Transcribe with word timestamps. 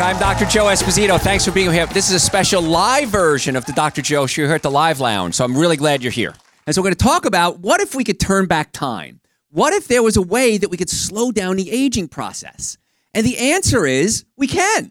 I'm 0.00 0.18
Dr. 0.18 0.44
Joe 0.46 0.64
Esposito. 0.64 1.20
Thanks 1.20 1.44
for 1.44 1.52
being 1.52 1.70
here. 1.72 1.86
This 1.86 2.08
is 2.08 2.14
a 2.16 2.20
special 2.20 2.60
live 2.60 3.08
version 3.08 3.54
of 3.54 3.64
the 3.64 3.72
Dr. 3.72 4.02
Joe 4.02 4.26
show 4.26 4.42
here 4.42 4.54
at 4.54 4.62
the 4.62 4.70
Live 4.70 4.98
Lounge, 4.98 5.36
so 5.36 5.44
I'm 5.44 5.56
really 5.56 5.76
glad 5.76 6.02
you're 6.02 6.10
here. 6.10 6.34
And 6.66 6.74
so 6.74 6.80
we're 6.82 6.86
going 6.86 6.96
to 6.96 7.04
talk 7.04 7.24
about 7.24 7.60
what 7.60 7.80
if 7.80 7.94
we 7.94 8.02
could 8.02 8.18
turn 8.18 8.46
back 8.46 8.72
time? 8.72 9.20
What 9.50 9.72
if 9.72 9.86
there 9.86 10.02
was 10.02 10.16
a 10.16 10.22
way 10.22 10.58
that 10.58 10.68
we 10.68 10.76
could 10.76 10.90
slow 10.90 11.30
down 11.30 11.56
the 11.56 11.70
aging 11.70 12.08
process? 12.08 12.76
And 13.14 13.24
the 13.24 13.38
answer 13.38 13.86
is 13.86 14.24
we 14.36 14.48
can. 14.48 14.90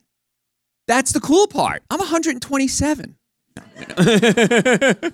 That's 0.88 1.12
the 1.12 1.20
cool 1.20 1.48
part. 1.48 1.84
I'm 1.90 2.00
127. 2.00 3.18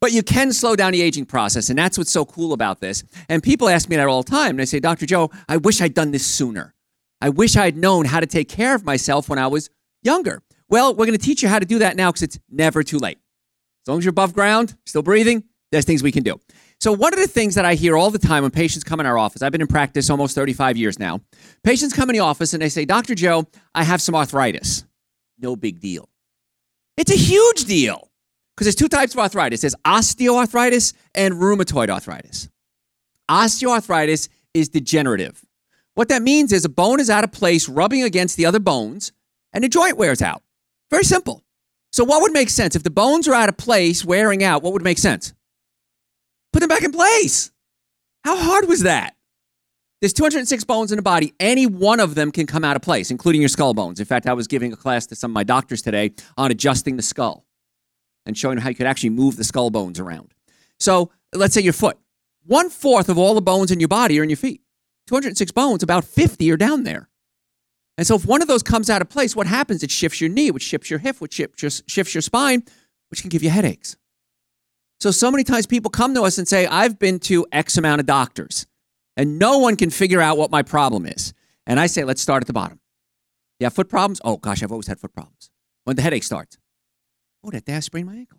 but 0.00 0.12
you 0.12 0.22
can 0.22 0.52
slow 0.52 0.76
down 0.76 0.92
the 0.92 1.00
aging 1.00 1.24
process, 1.24 1.70
and 1.70 1.78
that's 1.78 1.96
what's 1.96 2.12
so 2.12 2.26
cool 2.26 2.52
about 2.52 2.80
this. 2.80 3.02
And 3.30 3.42
people 3.42 3.68
ask 3.68 3.88
me 3.88 3.96
that 3.96 4.08
all 4.08 4.22
the 4.22 4.30
time. 4.30 4.50
And 4.50 4.58
they 4.58 4.66
say, 4.66 4.78
Dr. 4.78 5.06
Joe, 5.06 5.30
I 5.48 5.56
wish 5.56 5.80
I'd 5.80 5.94
done 5.94 6.10
this 6.10 6.26
sooner. 6.26 6.74
I 7.20 7.30
wish 7.30 7.56
I 7.56 7.64
had 7.64 7.76
known 7.76 8.04
how 8.04 8.20
to 8.20 8.26
take 8.26 8.48
care 8.48 8.74
of 8.74 8.84
myself 8.84 9.28
when 9.28 9.38
I 9.38 9.46
was 9.48 9.70
younger. 10.02 10.42
Well, 10.68 10.94
we're 10.94 11.06
going 11.06 11.18
to 11.18 11.24
teach 11.24 11.42
you 11.42 11.48
how 11.48 11.58
to 11.58 11.66
do 11.66 11.78
that 11.80 11.96
now 11.96 12.10
because 12.10 12.22
it's 12.22 12.38
never 12.50 12.82
too 12.82 12.98
late. 12.98 13.18
As 13.84 13.88
long 13.88 13.98
as 13.98 14.04
you're 14.04 14.10
above 14.10 14.34
ground, 14.34 14.76
still 14.86 15.02
breathing, 15.02 15.44
there's 15.72 15.84
things 15.84 16.02
we 16.02 16.12
can 16.12 16.22
do. 16.22 16.38
So, 16.80 16.92
one 16.92 17.12
of 17.12 17.18
the 17.18 17.26
things 17.26 17.56
that 17.56 17.64
I 17.64 17.74
hear 17.74 17.96
all 17.96 18.10
the 18.10 18.18
time 18.18 18.42
when 18.42 18.52
patients 18.52 18.84
come 18.84 19.00
in 19.00 19.06
our 19.06 19.18
office, 19.18 19.42
I've 19.42 19.50
been 19.50 19.60
in 19.60 19.66
practice 19.66 20.10
almost 20.10 20.34
35 20.34 20.76
years 20.76 20.98
now. 20.98 21.20
Patients 21.64 21.92
come 21.92 22.08
in 22.08 22.14
the 22.14 22.20
office 22.20 22.52
and 22.52 22.62
they 22.62 22.68
say, 22.68 22.84
Dr. 22.84 23.14
Joe, 23.14 23.46
I 23.74 23.82
have 23.82 24.00
some 24.00 24.14
arthritis. 24.14 24.84
No 25.38 25.56
big 25.56 25.80
deal. 25.80 26.08
It's 26.96 27.10
a 27.10 27.16
huge 27.16 27.64
deal 27.64 28.10
because 28.54 28.66
there's 28.66 28.74
two 28.74 28.88
types 28.88 29.14
of 29.14 29.20
arthritis 29.20 29.62
there's 29.62 29.74
osteoarthritis 29.84 30.92
and 31.14 31.34
rheumatoid 31.34 31.88
arthritis. 31.88 32.48
Osteoarthritis 33.30 34.28
is 34.54 34.68
degenerative. 34.68 35.44
What 35.98 36.10
that 36.10 36.22
means 36.22 36.52
is 36.52 36.64
a 36.64 36.68
bone 36.68 37.00
is 37.00 37.10
out 37.10 37.24
of 37.24 37.32
place 37.32 37.68
rubbing 37.68 38.04
against 38.04 38.36
the 38.36 38.46
other 38.46 38.60
bones 38.60 39.10
and 39.52 39.64
the 39.64 39.68
joint 39.68 39.96
wears 39.96 40.22
out. 40.22 40.44
Very 40.92 41.02
simple. 41.02 41.42
So, 41.90 42.04
what 42.04 42.22
would 42.22 42.30
make 42.30 42.50
sense? 42.50 42.76
If 42.76 42.84
the 42.84 42.90
bones 42.90 43.26
are 43.26 43.34
out 43.34 43.48
of 43.48 43.56
place, 43.56 44.04
wearing 44.04 44.44
out, 44.44 44.62
what 44.62 44.72
would 44.74 44.84
make 44.84 44.98
sense? 44.98 45.34
Put 46.52 46.60
them 46.60 46.68
back 46.68 46.84
in 46.84 46.92
place. 46.92 47.50
How 48.22 48.36
hard 48.36 48.68
was 48.68 48.84
that? 48.84 49.16
There's 50.00 50.12
206 50.12 50.62
bones 50.62 50.92
in 50.92 50.96
the 50.98 51.02
body. 51.02 51.34
Any 51.40 51.66
one 51.66 51.98
of 51.98 52.14
them 52.14 52.30
can 52.30 52.46
come 52.46 52.62
out 52.62 52.76
of 52.76 52.82
place, 52.82 53.10
including 53.10 53.42
your 53.42 53.48
skull 53.48 53.74
bones. 53.74 53.98
In 53.98 54.06
fact, 54.06 54.28
I 54.28 54.34
was 54.34 54.46
giving 54.46 54.72
a 54.72 54.76
class 54.76 55.04
to 55.06 55.16
some 55.16 55.32
of 55.32 55.34
my 55.34 55.42
doctors 55.42 55.82
today 55.82 56.12
on 56.36 56.52
adjusting 56.52 56.94
the 56.94 57.02
skull 57.02 57.44
and 58.24 58.38
showing 58.38 58.58
how 58.58 58.68
you 58.68 58.76
could 58.76 58.86
actually 58.86 59.10
move 59.10 59.34
the 59.34 59.42
skull 59.42 59.70
bones 59.70 59.98
around. 59.98 60.32
So, 60.78 61.10
let's 61.34 61.54
say 61.54 61.60
your 61.60 61.72
foot. 61.72 61.98
One 62.46 62.70
fourth 62.70 63.08
of 63.08 63.18
all 63.18 63.34
the 63.34 63.42
bones 63.42 63.72
in 63.72 63.80
your 63.80 63.88
body 63.88 64.20
are 64.20 64.22
in 64.22 64.30
your 64.30 64.36
feet. 64.36 64.62
206 65.08 65.52
bones, 65.52 65.82
about 65.82 66.04
50 66.04 66.50
are 66.50 66.56
down 66.56 66.84
there. 66.84 67.08
And 67.96 68.06
so 68.06 68.14
if 68.14 68.24
one 68.24 68.42
of 68.42 68.48
those 68.48 68.62
comes 68.62 68.88
out 68.88 69.02
of 69.02 69.08
place, 69.08 69.34
what 69.34 69.46
happens? 69.46 69.82
It 69.82 69.90
shifts 69.90 70.20
your 70.20 70.30
knee, 70.30 70.50
which 70.50 70.62
shifts 70.62 70.90
your 70.90 71.00
hip, 71.00 71.20
which 71.20 71.34
shifts, 71.34 72.14
your 72.14 72.22
spine, 72.22 72.62
which 73.10 73.22
can 73.22 73.28
give 73.28 73.42
you 73.42 73.50
headaches. 73.50 73.96
So, 75.00 75.10
so 75.10 75.30
many 75.30 75.44
times 75.44 75.66
people 75.66 75.90
come 75.90 76.14
to 76.14 76.22
us 76.22 76.38
and 76.38 76.46
say, 76.46 76.66
I've 76.66 76.98
been 76.98 77.18
to 77.20 77.46
X 77.50 77.76
amount 77.76 78.00
of 78.00 78.06
doctors 78.06 78.66
and 79.16 79.38
no 79.38 79.58
one 79.58 79.76
can 79.76 79.90
figure 79.90 80.20
out 80.20 80.38
what 80.38 80.50
my 80.50 80.62
problem 80.62 81.06
is. 81.06 81.34
And 81.66 81.80
I 81.80 81.86
say, 81.86 82.04
let's 82.04 82.22
start 82.22 82.42
at 82.42 82.46
the 82.46 82.52
bottom. 82.52 82.78
You 83.58 83.64
have 83.64 83.74
foot 83.74 83.88
problems? 83.88 84.20
Oh, 84.24 84.36
gosh, 84.36 84.62
I've 84.62 84.70
always 84.70 84.86
had 84.86 85.00
foot 85.00 85.12
problems. 85.12 85.50
When 85.84 85.96
the 85.96 86.02
headache 86.02 86.22
starts, 86.22 86.58
oh, 87.42 87.50
that 87.50 87.64
day 87.64 87.74
I 87.74 87.80
sprained 87.80 88.06
my 88.06 88.14
ankle. 88.14 88.37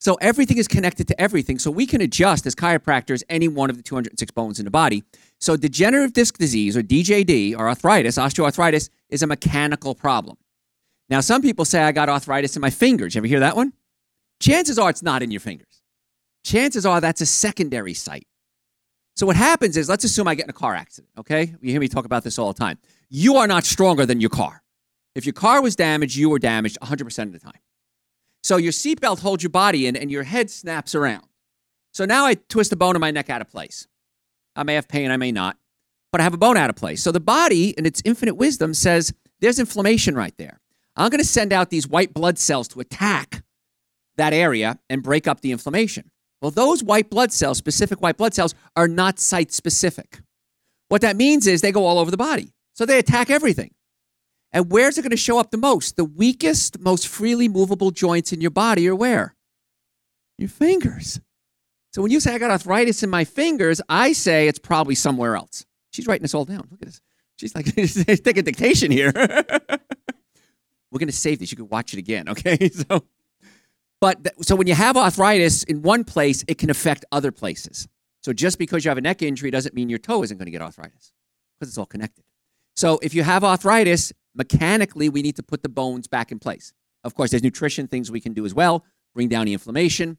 So 0.00 0.14
everything 0.14 0.56
is 0.56 0.66
connected 0.66 1.06
to 1.08 1.20
everything. 1.20 1.58
So 1.58 1.70
we 1.70 1.86
can 1.86 2.00
adjust 2.00 2.46
as 2.46 2.54
chiropractors 2.54 3.22
any 3.28 3.48
one 3.48 3.68
of 3.68 3.76
the 3.76 3.82
206 3.82 4.30
bones 4.32 4.58
in 4.58 4.64
the 4.64 4.70
body. 4.70 5.04
So 5.38 5.56
degenerative 5.56 6.14
disc 6.14 6.38
disease 6.38 6.74
or 6.74 6.82
DJD 6.82 7.56
or 7.56 7.68
arthritis, 7.68 8.16
osteoarthritis, 8.16 8.88
is 9.10 9.22
a 9.22 9.26
mechanical 9.26 9.94
problem. 9.94 10.38
Now, 11.10 11.20
some 11.20 11.42
people 11.42 11.66
say 11.66 11.82
I 11.82 11.92
got 11.92 12.08
arthritis 12.08 12.56
in 12.56 12.62
my 12.62 12.70
fingers. 12.70 13.14
You 13.14 13.20
ever 13.20 13.26
hear 13.26 13.40
that 13.40 13.56
one? 13.56 13.74
Chances 14.40 14.78
are 14.78 14.88
it's 14.88 15.02
not 15.02 15.22
in 15.22 15.30
your 15.30 15.40
fingers. 15.40 15.82
Chances 16.44 16.86
are 16.86 17.00
that's 17.00 17.20
a 17.20 17.26
secondary 17.26 17.92
site. 17.92 18.26
So 19.16 19.26
what 19.26 19.36
happens 19.36 19.76
is, 19.76 19.88
let's 19.88 20.04
assume 20.04 20.28
I 20.28 20.34
get 20.34 20.44
in 20.44 20.50
a 20.50 20.54
car 20.54 20.74
accident, 20.74 21.10
okay? 21.18 21.54
You 21.60 21.72
hear 21.72 21.80
me 21.80 21.88
talk 21.88 22.06
about 22.06 22.24
this 22.24 22.38
all 22.38 22.50
the 22.52 22.58
time. 22.58 22.78
You 23.10 23.36
are 23.36 23.46
not 23.46 23.64
stronger 23.64 24.06
than 24.06 24.18
your 24.20 24.30
car. 24.30 24.62
If 25.14 25.26
your 25.26 25.34
car 25.34 25.60
was 25.60 25.76
damaged, 25.76 26.16
you 26.16 26.30
were 26.30 26.38
damaged 26.38 26.78
100% 26.80 27.22
of 27.24 27.32
the 27.32 27.38
time. 27.38 27.60
So 28.42 28.56
your 28.56 28.72
seatbelt 28.72 29.20
holds 29.20 29.42
your 29.42 29.50
body 29.50 29.86
in 29.86 29.96
and 29.96 30.10
your 30.10 30.22
head 30.22 30.50
snaps 30.50 30.94
around. 30.94 31.26
So 31.92 32.04
now 32.04 32.26
I 32.26 32.34
twist 32.34 32.72
a 32.72 32.76
bone 32.76 32.96
in 32.96 33.00
my 33.00 33.10
neck 33.10 33.30
out 33.30 33.40
of 33.40 33.48
place. 33.48 33.86
I 34.56 34.62
may 34.62 34.74
have 34.74 34.88
pain, 34.88 35.10
I 35.10 35.16
may 35.16 35.32
not, 35.32 35.56
but 36.12 36.20
I 36.20 36.24
have 36.24 36.34
a 36.34 36.38
bone 36.38 36.56
out 36.56 36.70
of 36.70 36.76
place. 36.76 37.02
So 37.02 37.12
the 37.12 37.20
body, 37.20 37.70
in 37.70 37.86
its 37.86 38.02
infinite 38.04 38.34
wisdom, 38.34 38.74
says 38.74 39.12
there's 39.40 39.58
inflammation 39.58 40.14
right 40.14 40.36
there. 40.38 40.60
I'm 40.96 41.10
going 41.10 41.20
to 41.20 41.26
send 41.26 41.52
out 41.52 41.70
these 41.70 41.88
white 41.88 42.12
blood 42.14 42.38
cells 42.38 42.68
to 42.68 42.80
attack 42.80 43.42
that 44.16 44.32
area 44.32 44.78
and 44.88 45.02
break 45.02 45.26
up 45.26 45.40
the 45.40 45.52
inflammation. 45.52 46.10
Well, 46.42 46.50
those 46.50 46.82
white 46.82 47.10
blood 47.10 47.32
cells, 47.32 47.58
specific 47.58 48.00
white 48.00 48.16
blood 48.16 48.34
cells, 48.34 48.54
are 48.76 48.88
not 48.88 49.18
site 49.18 49.52
specific. 49.52 50.20
What 50.88 51.02
that 51.02 51.16
means 51.16 51.46
is 51.46 51.60
they 51.60 51.72
go 51.72 51.86
all 51.86 51.98
over 51.98 52.10
the 52.10 52.16
body. 52.16 52.52
So 52.74 52.86
they 52.86 52.98
attack 52.98 53.30
everything. 53.30 53.72
And 54.52 54.70
where's 54.70 54.98
it 54.98 55.02
going 55.02 55.10
to 55.10 55.16
show 55.16 55.38
up 55.38 55.50
the 55.50 55.58
most? 55.58 55.96
The 55.96 56.04
weakest, 56.04 56.80
most 56.80 57.06
freely 57.06 57.48
movable 57.48 57.90
joints 57.90 58.32
in 58.32 58.40
your 58.40 58.50
body 58.50 58.88
are 58.88 58.96
where? 58.96 59.36
Your 60.38 60.48
fingers. 60.48 61.20
So 61.92 62.02
when 62.02 62.10
you 62.10 62.20
say 62.20 62.34
I 62.34 62.38
got 62.38 62.50
arthritis 62.50 63.02
in 63.02 63.10
my 63.10 63.24
fingers, 63.24 63.80
I 63.88 64.12
say 64.12 64.48
it's 64.48 64.58
probably 64.58 64.94
somewhere 64.94 65.36
else. 65.36 65.64
She's 65.92 66.06
writing 66.06 66.22
this 66.22 66.34
all 66.34 66.44
down. 66.44 66.68
Look 66.70 66.82
at 66.82 66.88
this. 66.88 67.00
She's 67.36 67.54
like 67.54 67.66
taking 68.24 68.44
dictation 68.44 68.90
here. 68.90 69.12
We're 69.16 70.98
going 70.98 71.06
to 71.08 71.12
save 71.12 71.38
this. 71.38 71.50
You 71.50 71.56
can 71.56 71.68
watch 71.68 71.92
it 71.92 71.98
again, 71.98 72.28
okay? 72.28 72.70
So 72.90 73.04
but 74.00 74.24
th- 74.24 74.36
so 74.42 74.56
when 74.56 74.66
you 74.66 74.74
have 74.74 74.96
arthritis 74.96 75.62
in 75.64 75.82
one 75.82 76.04
place, 76.04 76.42
it 76.48 76.58
can 76.58 76.70
affect 76.70 77.04
other 77.12 77.30
places. 77.30 77.86
So 78.22 78.32
just 78.32 78.58
because 78.58 78.84
you 78.84 78.88
have 78.90 78.98
a 78.98 79.02
neck 79.02 79.22
injury 79.22 79.50
doesn't 79.50 79.74
mean 79.74 79.88
your 79.88 79.98
toe 79.98 80.22
isn't 80.22 80.36
going 80.36 80.46
to 80.46 80.50
get 80.50 80.62
arthritis 80.62 81.12
because 81.58 81.68
it's 81.68 81.78
all 81.78 81.86
connected. 81.86 82.24
So 82.80 82.98
if 83.02 83.12
you 83.12 83.22
have 83.24 83.44
arthritis, 83.44 84.10
mechanically, 84.34 85.10
we 85.10 85.20
need 85.20 85.36
to 85.36 85.42
put 85.42 85.62
the 85.62 85.68
bones 85.68 86.08
back 86.08 86.32
in 86.32 86.38
place. 86.38 86.72
Of 87.04 87.14
course, 87.14 87.30
there's 87.30 87.42
nutrition 87.42 87.86
things 87.86 88.10
we 88.10 88.22
can 88.22 88.32
do 88.32 88.46
as 88.46 88.54
well, 88.54 88.86
bring 89.14 89.28
down 89.28 89.44
the 89.44 89.52
inflammation. 89.52 90.16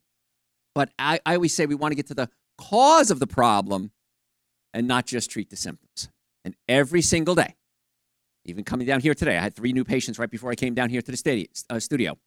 But 0.75 0.91
I, 0.99 1.19
I 1.25 1.33
always 1.33 1.55
say 1.55 1.65
we 1.65 1.73
want 1.73 1.91
to 1.91 1.95
get 1.95 2.05
to 2.09 2.13
the 2.13 2.29
cause 2.59 3.09
of 3.09 3.17
the 3.17 3.25
problem 3.25 3.89
and 4.75 4.87
not 4.87 5.07
just 5.07 5.31
treat 5.31 5.49
the 5.49 5.55
symptoms. 5.55 6.09
And 6.45 6.55
every 6.69 7.01
single 7.01 7.33
day, 7.33 7.55
even 8.45 8.63
coming 8.63 8.85
down 8.85 8.99
here 8.99 9.15
today, 9.15 9.39
I 9.39 9.41
had 9.41 9.55
three 9.55 9.73
new 9.73 9.83
patients 9.83 10.19
right 10.19 10.29
before 10.29 10.51
I 10.51 10.55
came 10.55 10.75
down 10.75 10.91
here 10.91 11.01
to 11.01 11.11
the 11.11 11.49
uh, 11.67 11.79
studio. 11.79 12.19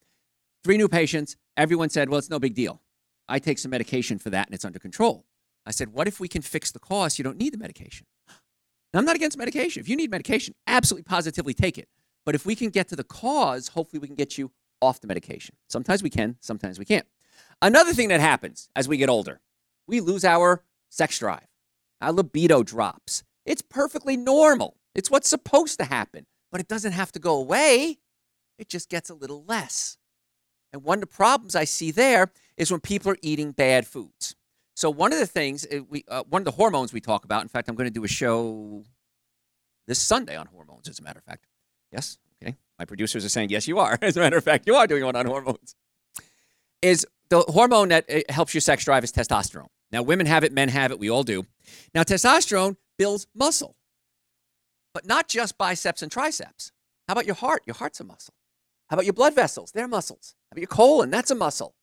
Three 0.65 0.79
new 0.79 0.89
patients. 0.89 1.37
Everyone 1.57 1.91
said, 1.91 2.09
well, 2.09 2.19
it's 2.19 2.29
no 2.29 2.41
big 2.41 2.57
deal. 2.57 2.83
I 3.29 3.39
take 3.39 3.61
some 3.61 3.71
medication 3.71 4.19
for 4.19 4.31
that 4.31 4.49
and 4.49 4.55
it's 4.57 4.65
under 4.65 4.81
control. 4.81 5.27
I 5.65 5.71
said, 5.71 5.93
what 5.93 6.09
if 6.09 6.19
we 6.19 6.27
can 6.27 6.43
fix 6.43 6.73
the 6.73 6.81
cause? 6.81 7.19
You 7.19 7.23
don't 7.23 7.39
need 7.39 7.55
the 7.55 7.59
medication. 7.59 8.09
I'm 8.97 9.05
not 9.05 9.17
against 9.17 9.39
medication. 9.39 9.81
If 9.81 9.89
you 9.89 9.97
need 9.97 10.11
medication, 10.11 10.55
absolutely 10.67 11.05
positively 11.05 11.55
take 11.55 11.79
it. 11.79 11.89
But 12.25 12.35
if 12.35 12.47
we 12.47 12.55
can 12.55 12.71
get 12.71 12.89
to 12.89 12.97
the 12.97 13.05
cause, 13.05 13.69
hopefully 13.69 14.01
we 14.01 14.07
can 14.07 14.17
get 14.17 14.39
you 14.39 14.51
off 14.81 15.01
the 15.01 15.07
medication. 15.07 15.57
Sometimes 15.69 16.03
we 16.03 16.11
can, 16.11 16.37
sometimes 16.41 16.79
we 16.79 16.85
can't. 16.85 17.07
Another 17.61 17.93
thing 17.93 18.09
that 18.09 18.21
happens 18.21 18.69
as 18.77 18.89
we 18.89 18.97
get 18.97 19.09
older, 19.09 19.41
we 19.87 20.01
lose 20.01 20.25
our 20.25 20.63
sex 20.91 21.19
drive. 21.19 21.47
Our 22.01 22.13
libido 22.13 22.63
drops. 22.63 23.23
It's 23.45 23.63
perfectly 23.63 24.17
normal. 24.17 24.77
It's 24.95 25.11
what's 25.11 25.29
supposed 25.29 25.79
to 25.79 25.85
happen, 25.85 26.27
but 26.51 26.61
it 26.61 26.69
doesn't 26.69 26.93
have 26.93 27.13
to 27.13 27.19
go 27.19 27.37
away. 27.37 27.99
It 28.59 28.69
just 28.69 28.89
gets 28.89 29.11
a 29.11 29.15
little 29.15 29.45
less. 29.45 29.99
And 30.73 30.83
one 30.83 30.99
of 30.99 31.03
the 31.03 31.07
problems 31.07 31.55
I 31.55 31.65
see 31.65 31.91
there 31.91 32.31
is 32.57 32.71
when 32.71 32.81
people 32.81 33.13
are 33.13 33.19
eating 33.23 33.53
bad 33.53 33.87
foods. 33.87 34.35
So 34.75 34.91
one 34.91 35.13
of 35.13 35.19
the 35.19 35.27
things 35.27 35.67
uh, 35.67 35.81
we, 35.89 36.05
uh, 36.09 36.25
one 36.29 36.43
of 36.43 36.45
the 36.45 36.51
hormones 36.51 36.93
we 36.93 37.01
talk 37.01 37.25
about. 37.25 37.43
In 37.43 37.49
fact, 37.49 37.69
I'm 37.69 37.77
going 37.77 37.89
to 37.89 37.95
do 37.95 38.05
a 38.05 38.09
show 38.09 38.85
this 39.87 40.01
Sunday 40.01 40.37
on 40.37 40.47
hormones. 40.47 40.89
As 40.89 40.99
a 40.99 41.03
matter 41.03 41.19
of 41.19 41.25
fact, 41.25 41.47
yes, 41.93 42.19
okay. 42.43 42.57
My 42.79 42.85
producers 42.85 43.25
are 43.25 43.29
saying 43.29 43.51
yes, 43.51 43.69
you 43.69 43.79
are. 43.79 43.99
As 44.03 44.17
a 44.17 44.21
matter 44.21 44.37
of 44.37 44.45
fact, 44.45 44.67
you 44.67 44.75
are 44.75 44.87
doing 44.87 45.05
one 45.05 45.17
on 45.17 45.27
hormones. 45.27 45.77
Is 46.83 47.07
the 47.31 47.41
hormone 47.41 47.89
that 47.89 48.05
uh, 48.11 48.21
helps 48.29 48.53
your 48.53 48.61
sex 48.61 48.85
drive 48.85 49.05
is 49.05 49.13
testosterone. 49.13 49.69
Now, 49.93 50.03
women 50.03 50.27
have 50.27 50.43
it, 50.45 50.53
men 50.53 50.69
have 50.71 50.91
it. 50.91 50.99
We 50.99 51.09
all 51.09 51.23
do. 51.23 51.47
Now, 51.95 52.03
testosterone 52.03 52.77
builds 52.99 53.27
muscle. 53.35 53.77
But 54.93 55.07
not 55.07 55.29
just 55.29 55.57
biceps 55.57 56.03
and 56.03 56.11
triceps. 56.11 56.73
How 57.09 57.13
about 57.13 57.27
your 57.27 57.35
heart? 57.37 57.63
Your 57.67 57.75
heart's 57.75 58.01
a 58.01 58.05
muscle. 58.05 58.35
How 58.89 58.95
about 58.95 59.07
your 59.07 59.13
blood 59.13 59.35
vessels? 59.35 59.73
They're 59.73 59.89
muscles. 59.89 60.35
How 60.51 60.55
about 60.55 60.61
your 60.61 60.69
colon? 60.69 61.11
That's 61.11 61.31
a 61.31 61.35
muscle. 61.35 61.75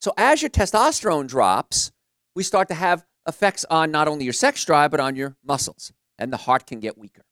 So 0.00 0.12
as 0.16 0.42
your 0.42 0.50
testosterone 0.50 1.26
drops, 1.26 1.92
we 2.38 2.44
start 2.44 2.68
to 2.68 2.74
have 2.74 3.04
effects 3.26 3.66
on 3.68 3.90
not 3.90 4.06
only 4.06 4.22
your 4.22 4.32
sex 4.32 4.64
drive, 4.64 4.92
but 4.92 5.00
on 5.00 5.16
your 5.16 5.36
muscles. 5.44 5.92
And 6.20 6.32
the 6.32 6.36
heart 6.36 6.68
can 6.68 6.78
get 6.78 6.96
weaker. 6.96 7.24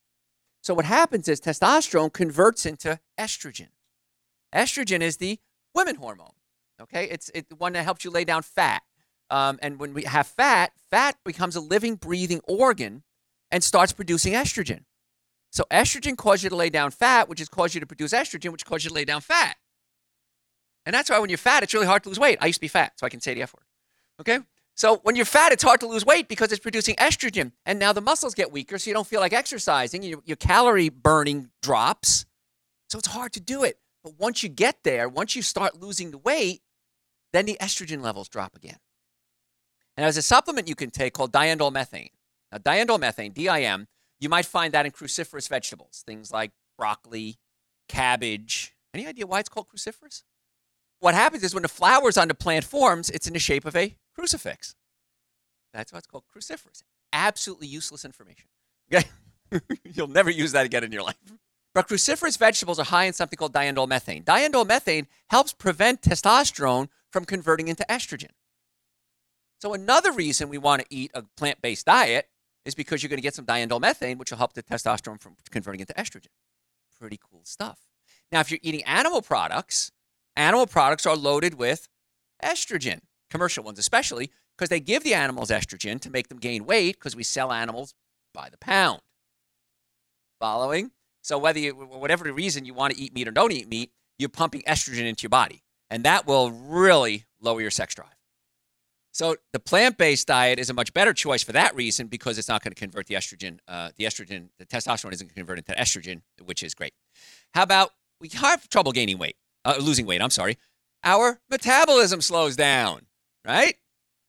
So 0.64 0.74
what 0.74 0.84
happens 0.84 1.28
is 1.28 1.40
testosterone 1.40 2.12
converts 2.12 2.66
into 2.66 2.98
estrogen. 3.16 3.68
Estrogen 4.52 5.02
is 5.02 5.18
the 5.18 5.38
women 5.76 5.94
hormone. 5.94 6.32
Okay, 6.82 7.04
it's 7.04 7.30
it, 7.34 7.48
the 7.48 7.54
one 7.54 7.72
that 7.74 7.84
helps 7.84 8.04
you 8.04 8.10
lay 8.10 8.24
down 8.24 8.42
fat. 8.42 8.82
Um, 9.30 9.60
and 9.62 9.78
when 9.78 9.94
we 9.94 10.02
have 10.02 10.26
fat, 10.26 10.72
fat 10.90 11.16
becomes 11.24 11.54
a 11.54 11.60
living, 11.60 11.94
breathing 11.94 12.40
organ 12.42 13.04
and 13.52 13.62
starts 13.62 13.92
producing 13.92 14.32
estrogen. 14.32 14.86
So 15.52 15.66
estrogen 15.70 16.16
causes 16.16 16.42
you 16.42 16.50
to 16.50 16.56
lay 16.56 16.68
down 16.68 16.90
fat, 16.90 17.28
which 17.28 17.38
has 17.38 17.48
caused 17.48 17.74
you 17.74 17.80
to 17.80 17.86
produce 17.86 18.12
estrogen, 18.12 18.50
which 18.50 18.64
causes 18.64 18.86
you 18.86 18.88
to 18.88 18.96
lay 18.96 19.04
down 19.04 19.20
fat. 19.20 19.56
And 20.84 20.92
that's 20.92 21.08
why 21.08 21.20
when 21.20 21.30
you're 21.30 21.38
fat, 21.38 21.62
it's 21.62 21.74
really 21.74 21.86
hard 21.86 22.02
to 22.02 22.08
lose 22.08 22.18
weight. 22.18 22.38
I 22.40 22.46
used 22.46 22.56
to 22.56 22.60
be 22.60 22.66
fat, 22.66 22.94
so 22.96 23.06
I 23.06 23.08
can 23.08 23.20
say 23.20 23.34
the 23.34 23.42
F 23.42 23.54
word. 23.54 23.66
Okay? 24.20 24.44
So 24.76 25.00
when 25.05 25.17
you're 25.17 25.25
fat, 25.25 25.52
it's 25.52 25.62
hard 25.62 25.81
to 25.81 25.87
lose 25.87 26.05
weight 26.05 26.28
because 26.28 26.52
it's 26.52 26.61
producing 26.61 26.96
estrogen. 26.96 27.52
And 27.64 27.78
now 27.78 27.94
the 27.94 28.02
muscles 28.02 28.34
get 28.34 28.52
weaker, 28.52 28.78
so 28.78 28.90
you 28.90 28.94
don't 28.94 29.06
feel 29.06 29.20
like 29.20 29.32
exercising. 29.32 30.02
Your, 30.02 30.20
your 30.26 30.37
calorie 30.37 30.90
burning 30.90 31.49
drops. 31.62 32.26
So 32.90 32.99
it's 32.99 33.08
hard 33.08 33.32
to 33.32 33.40
do 33.40 33.64
it. 33.64 33.78
But 34.05 34.19
once 34.19 34.43
you 34.43 34.50
get 34.50 34.84
there, 34.84 35.08
once 35.08 35.34
you 35.34 35.40
start 35.40 35.81
losing 35.81 36.11
the 36.11 36.19
weight, 36.19 36.61
then 37.32 37.46
the 37.46 37.56
estrogen 37.61 38.02
levels 38.02 38.28
drop 38.28 38.55
again. 38.55 38.76
And 39.96 40.05
there's 40.05 40.19
a 40.19 40.23
supplement 40.23 40.69
you 40.69 40.75
can 40.75 40.90
take 40.90 41.14
called 41.14 41.32
diindolylmethane. 41.32 42.11
Now, 42.52 42.58
diindolylmethane, 42.58 43.32
DIM, 43.32 43.87
you 44.20 44.28
might 44.28 44.44
find 44.44 44.75
that 44.75 44.84
in 44.84 44.93
cruciferous 44.93 45.49
vegetables, 45.49 46.05
things 46.06 46.31
like 46.31 46.52
broccoli, 46.76 47.38
cabbage. 47.88 48.75
Any 48.93 49.06
idea 49.06 49.26
why 49.26 49.40
it's 49.40 49.49
called 49.49 49.69
cruciferous? 49.75 50.23
What 51.00 51.14
happens 51.14 51.43
is 51.43 51.55
when 51.55 51.62
the 51.62 51.69
flowers 51.69 52.19
on 52.19 52.28
the 52.28 52.34
plant 52.34 52.64
forms, 52.64 53.08
it's 53.08 53.26
in 53.26 53.32
the 53.32 53.38
shape 53.38 53.64
of 53.64 53.75
a 53.75 53.96
crucifix. 54.16 54.74
That's 55.72 55.92
why 55.92 55.98
it's 55.98 56.06
called 56.06 56.24
cruciferous. 56.34 56.82
Absolutely 57.12 57.66
useless 57.66 58.04
information. 58.04 58.46
Okay? 58.92 59.06
You'll 59.84 60.08
never 60.08 60.30
use 60.30 60.52
that 60.52 60.66
again 60.66 60.84
in 60.84 60.92
your 60.92 61.02
life. 61.02 61.16
But 61.74 61.88
cruciferous 61.88 62.38
vegetables 62.38 62.78
are 62.78 62.84
high 62.84 63.04
in 63.04 63.12
something 63.12 63.36
called 63.36 63.52
diindolylmethane. 63.52 64.24
Diindolylmethane 64.24 65.06
helps 65.28 65.52
prevent 65.52 66.00
testosterone 66.00 66.88
from 67.12 67.24
converting 67.24 67.68
into 67.68 67.84
estrogen. 67.88 68.30
So 69.60 69.74
another 69.74 70.12
reason 70.12 70.48
we 70.48 70.58
want 70.58 70.82
to 70.82 70.86
eat 70.90 71.10
a 71.14 71.22
plant-based 71.36 71.86
diet 71.86 72.28
is 72.64 72.74
because 72.74 73.02
you're 73.02 73.08
going 73.08 73.18
to 73.18 73.22
get 73.22 73.34
some 73.34 73.46
diindolylmethane, 73.46 74.18
which 74.18 74.30
will 74.30 74.38
help 74.38 74.54
the 74.54 74.62
testosterone 74.62 75.20
from 75.20 75.36
converting 75.50 75.80
into 75.80 75.94
estrogen. 75.94 76.28
Pretty 76.98 77.18
cool 77.30 77.42
stuff. 77.44 77.78
Now, 78.32 78.40
if 78.40 78.50
you're 78.50 78.60
eating 78.62 78.82
animal 78.84 79.22
products, 79.22 79.92
animal 80.34 80.66
products 80.66 81.06
are 81.06 81.16
loaded 81.16 81.54
with 81.54 81.88
estrogen, 82.42 83.00
commercial 83.31 83.64
ones 83.64 83.78
especially, 83.78 84.31
because 84.56 84.69
they 84.69 84.81
give 84.81 85.05
the 85.05 85.14
animals 85.14 85.50
estrogen 85.50 86.00
to 86.00 86.11
make 86.11 86.28
them 86.28 86.38
gain 86.38 86.64
weight 86.64 86.96
because 86.96 87.17
we 87.17 87.23
sell 87.23 87.52
animals 87.52 87.94
by 88.32 88.49
the 88.49 88.58
pound. 88.58 89.00
Following? 90.40 90.90
So 91.23 91.38
whether 91.38 91.58
you, 91.58 91.73
whatever 91.73 92.25
the 92.25 92.32
reason 92.32 92.64
you 92.64 92.75
want 92.75 92.94
to 92.94 93.00
eat 93.00 93.14
meat 93.14 93.26
or 93.26 93.32
don't 93.32 93.52
eat 93.52 93.69
meat, 93.69 93.90
you're 94.19 94.28
pumping 94.28 94.62
estrogen 94.62 95.06
into 95.06 95.25
your 95.25 95.31
body, 95.31 95.62
and 95.90 96.05
that 96.05 96.26
will 96.26 96.50
really 96.50 97.25
lower 97.40 97.61
your 97.61 97.70
sex 97.70 97.94
drive. 97.94 98.11
So 99.12 99.37
the 99.55 99.58
plant-based 99.58 100.26
diet 100.26 100.58
is 100.58 100.69
a 100.69 100.75
much 100.75 100.93
better 100.93 101.14
choice 101.14 101.43
for 101.43 101.52
that 101.52 101.75
reason 101.75 102.06
because 102.06 102.37
it's 102.37 102.49
not 102.49 102.62
going 102.62 102.75
to 102.75 102.78
convert 102.78 103.06
the 103.06 103.14
estrogen, 103.14 103.61
uh, 103.67 103.90
the 103.96 104.05
estrogen, 104.05 104.50
the 104.58 104.67
testosterone 104.67 105.12
isn't 105.14 105.34
going 105.34 105.62
to 105.62 105.75
estrogen, 105.75 106.20
which 106.44 106.62
is 106.62 106.75
great. 106.75 106.93
How 107.55 107.62
about 107.62 107.93
we 108.20 108.28
have 108.34 108.69
trouble 108.69 108.93
gaining 108.93 109.17
weight, 109.17 109.37
uh, 109.64 109.76
losing 109.81 110.05
weight? 110.05 110.20
I'm 110.20 110.28
sorry. 110.28 110.58
Our 111.02 111.40
metabolism 111.50 112.20
slows 112.20 112.56
down, 112.56 113.05
right? 113.46 113.76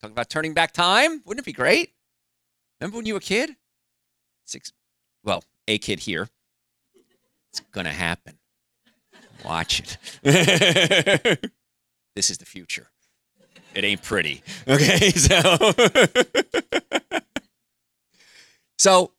Talk 0.00 0.12
about 0.12 0.30
turning 0.30 0.54
back 0.54 0.72
time. 0.72 1.22
Wouldn't 1.24 1.44
it 1.44 1.46
be 1.46 1.52
great? 1.52 1.92
Remember 2.80 2.96
when 2.98 3.06
you 3.06 3.14
were 3.14 3.18
a 3.18 3.20
kid? 3.20 3.56
Six, 4.44 4.72
well, 5.24 5.42
a 5.66 5.78
kid 5.78 6.00
here. 6.00 6.28
It's 7.50 7.60
gonna 7.72 7.92
happen. 7.92 8.38
Watch 9.44 9.80
it. 9.80 9.98
this 12.14 12.30
is 12.30 12.38
the 12.38 12.44
future. 12.44 12.88
It 13.74 13.84
ain't 13.84 14.02
pretty. 14.02 14.42
Okay, 14.68 15.10
so 15.10 15.72
so 18.78 19.12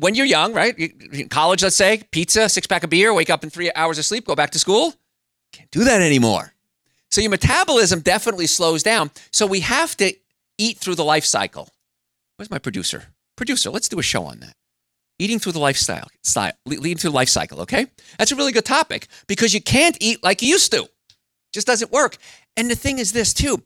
when 0.00 0.14
you're 0.14 0.26
young, 0.26 0.52
right? 0.54 0.76
In 0.78 1.28
college, 1.28 1.62
let's 1.62 1.76
say, 1.76 2.02
pizza, 2.10 2.48
six 2.48 2.66
pack 2.66 2.84
of 2.84 2.90
beer, 2.90 3.12
wake 3.12 3.30
up 3.30 3.44
in 3.44 3.50
three 3.50 3.70
hours 3.74 3.98
of 3.98 4.04
sleep, 4.04 4.26
go 4.26 4.34
back 4.34 4.50
to 4.52 4.58
school. 4.58 4.94
Can't 5.52 5.70
do 5.70 5.84
that 5.84 6.00
anymore. 6.00 6.53
So 7.14 7.20
your 7.20 7.30
metabolism 7.30 8.00
definitely 8.00 8.48
slows 8.48 8.82
down. 8.82 9.12
So 9.30 9.46
we 9.46 9.60
have 9.60 9.96
to 9.98 10.12
eat 10.58 10.78
through 10.78 10.96
the 10.96 11.04
life 11.04 11.24
cycle. 11.24 11.68
Where's 12.34 12.50
my 12.50 12.58
producer? 12.58 13.04
Producer, 13.36 13.70
let's 13.70 13.88
do 13.88 14.00
a 14.00 14.02
show 14.02 14.24
on 14.24 14.40
that. 14.40 14.56
Eating 15.20 15.38
through 15.38 15.52
the 15.52 15.60
lifestyle, 15.60 16.08
style, 16.24 16.54
leading 16.66 16.96
through 16.96 17.10
the 17.10 17.14
life 17.14 17.28
cycle, 17.28 17.60
okay? 17.60 17.86
That's 18.18 18.32
a 18.32 18.34
really 18.34 18.50
good 18.50 18.64
topic 18.64 19.06
because 19.28 19.54
you 19.54 19.62
can't 19.62 19.96
eat 20.00 20.24
like 20.24 20.42
you 20.42 20.48
used 20.48 20.72
to. 20.72 20.82
It 20.82 20.90
just 21.52 21.68
doesn't 21.68 21.92
work. 21.92 22.16
And 22.56 22.68
the 22.68 22.74
thing 22.74 22.98
is 22.98 23.12
this 23.12 23.32
too. 23.32 23.62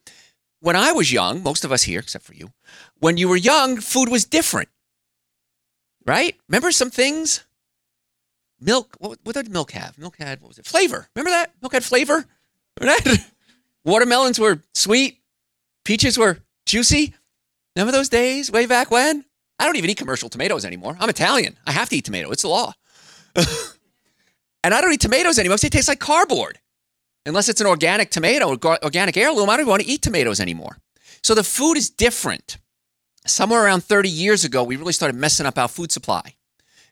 When 0.61 0.77
I 0.77 0.93
was 0.93 1.11
young, 1.11 1.43
most 1.43 1.65
of 1.65 1.73
us 1.73 1.85
here, 1.85 2.01
except 2.01 2.27
for 2.27 2.35
you, 2.35 2.51
when 2.99 3.17
you 3.17 3.31
were 3.31 3.37
young, 3.37 3.81
food 3.81 4.11
was 4.11 4.27
different. 4.27 4.69
Right? 6.05 6.37
Remember 6.51 6.71
some 6.71 6.91
things? 6.91 7.45
Milk, 8.61 8.95
what, 8.99 9.21
what 9.25 9.37
did 9.37 9.51
milk 9.51 9.71
have? 9.71 9.97
Milk 9.97 10.19
had, 10.19 10.43
what 10.43 10.49
was 10.49 10.59
it? 10.59 10.67
Flavor. 10.67 11.09
Remember 11.17 11.31
that? 11.31 11.55
Milk 11.63 11.73
had 11.73 11.83
flavor? 11.83 12.27
Remember 12.79 13.03
that? 13.05 13.31
Watermelons 13.89 14.39
were 14.39 14.63
sweet. 14.75 15.23
Peaches 15.87 16.19
were 16.19 16.41
juicy. 16.67 17.15
Remember 17.75 17.91
those 17.91 18.11
days 18.11 18.53
way 18.53 18.67
back 18.67 18.91
when? 18.91 19.25
I 19.59 19.65
don't 19.65 19.77
even 19.77 19.89
eat 19.89 19.97
commercial 19.97 20.29
tomatoes 20.29 20.67
anymore. 20.67 20.99
I'm 21.01 21.09
Italian. 21.09 21.57
I 21.67 21.73
have 21.73 21.89
to 21.89 21.97
eat 21.97 22.05
tomato. 22.05 22.31
It's 22.31 22.43
the 22.43 22.49
law. 22.49 22.75
and 23.35 24.75
I 24.75 24.83
don't 24.83 24.93
eat 24.93 25.01
tomatoes 25.01 25.39
anymore 25.39 25.55
because 25.55 25.63
they 25.63 25.71
taste 25.71 25.89
like 25.89 26.01
cardboard. 26.01 26.59
Unless 27.25 27.49
it's 27.49 27.63
an 27.63 27.67
organic 27.67 28.11
tomato, 28.11 28.59
organic 28.83 29.17
heirloom, 29.17 29.49
I 29.49 29.57
don't 29.57 29.67
want 29.67 29.83
to 29.83 29.89
eat 29.89 30.03
tomatoes 30.03 30.39
anymore. 30.39 30.77
So 31.23 31.35
the 31.35 31.43
food 31.43 31.79
is 31.79 31.89
different. 31.89 32.59
Somewhere 33.27 33.65
around 33.65 33.85
30 33.85 34.11
years 34.11 34.45
ago, 34.45 34.65
we 34.65 34.77
really 34.77 34.93
started 34.93 35.17
messing 35.17 35.47
up 35.47 35.57
our 35.57 35.69
food 35.69 35.93
supply. 35.93 36.35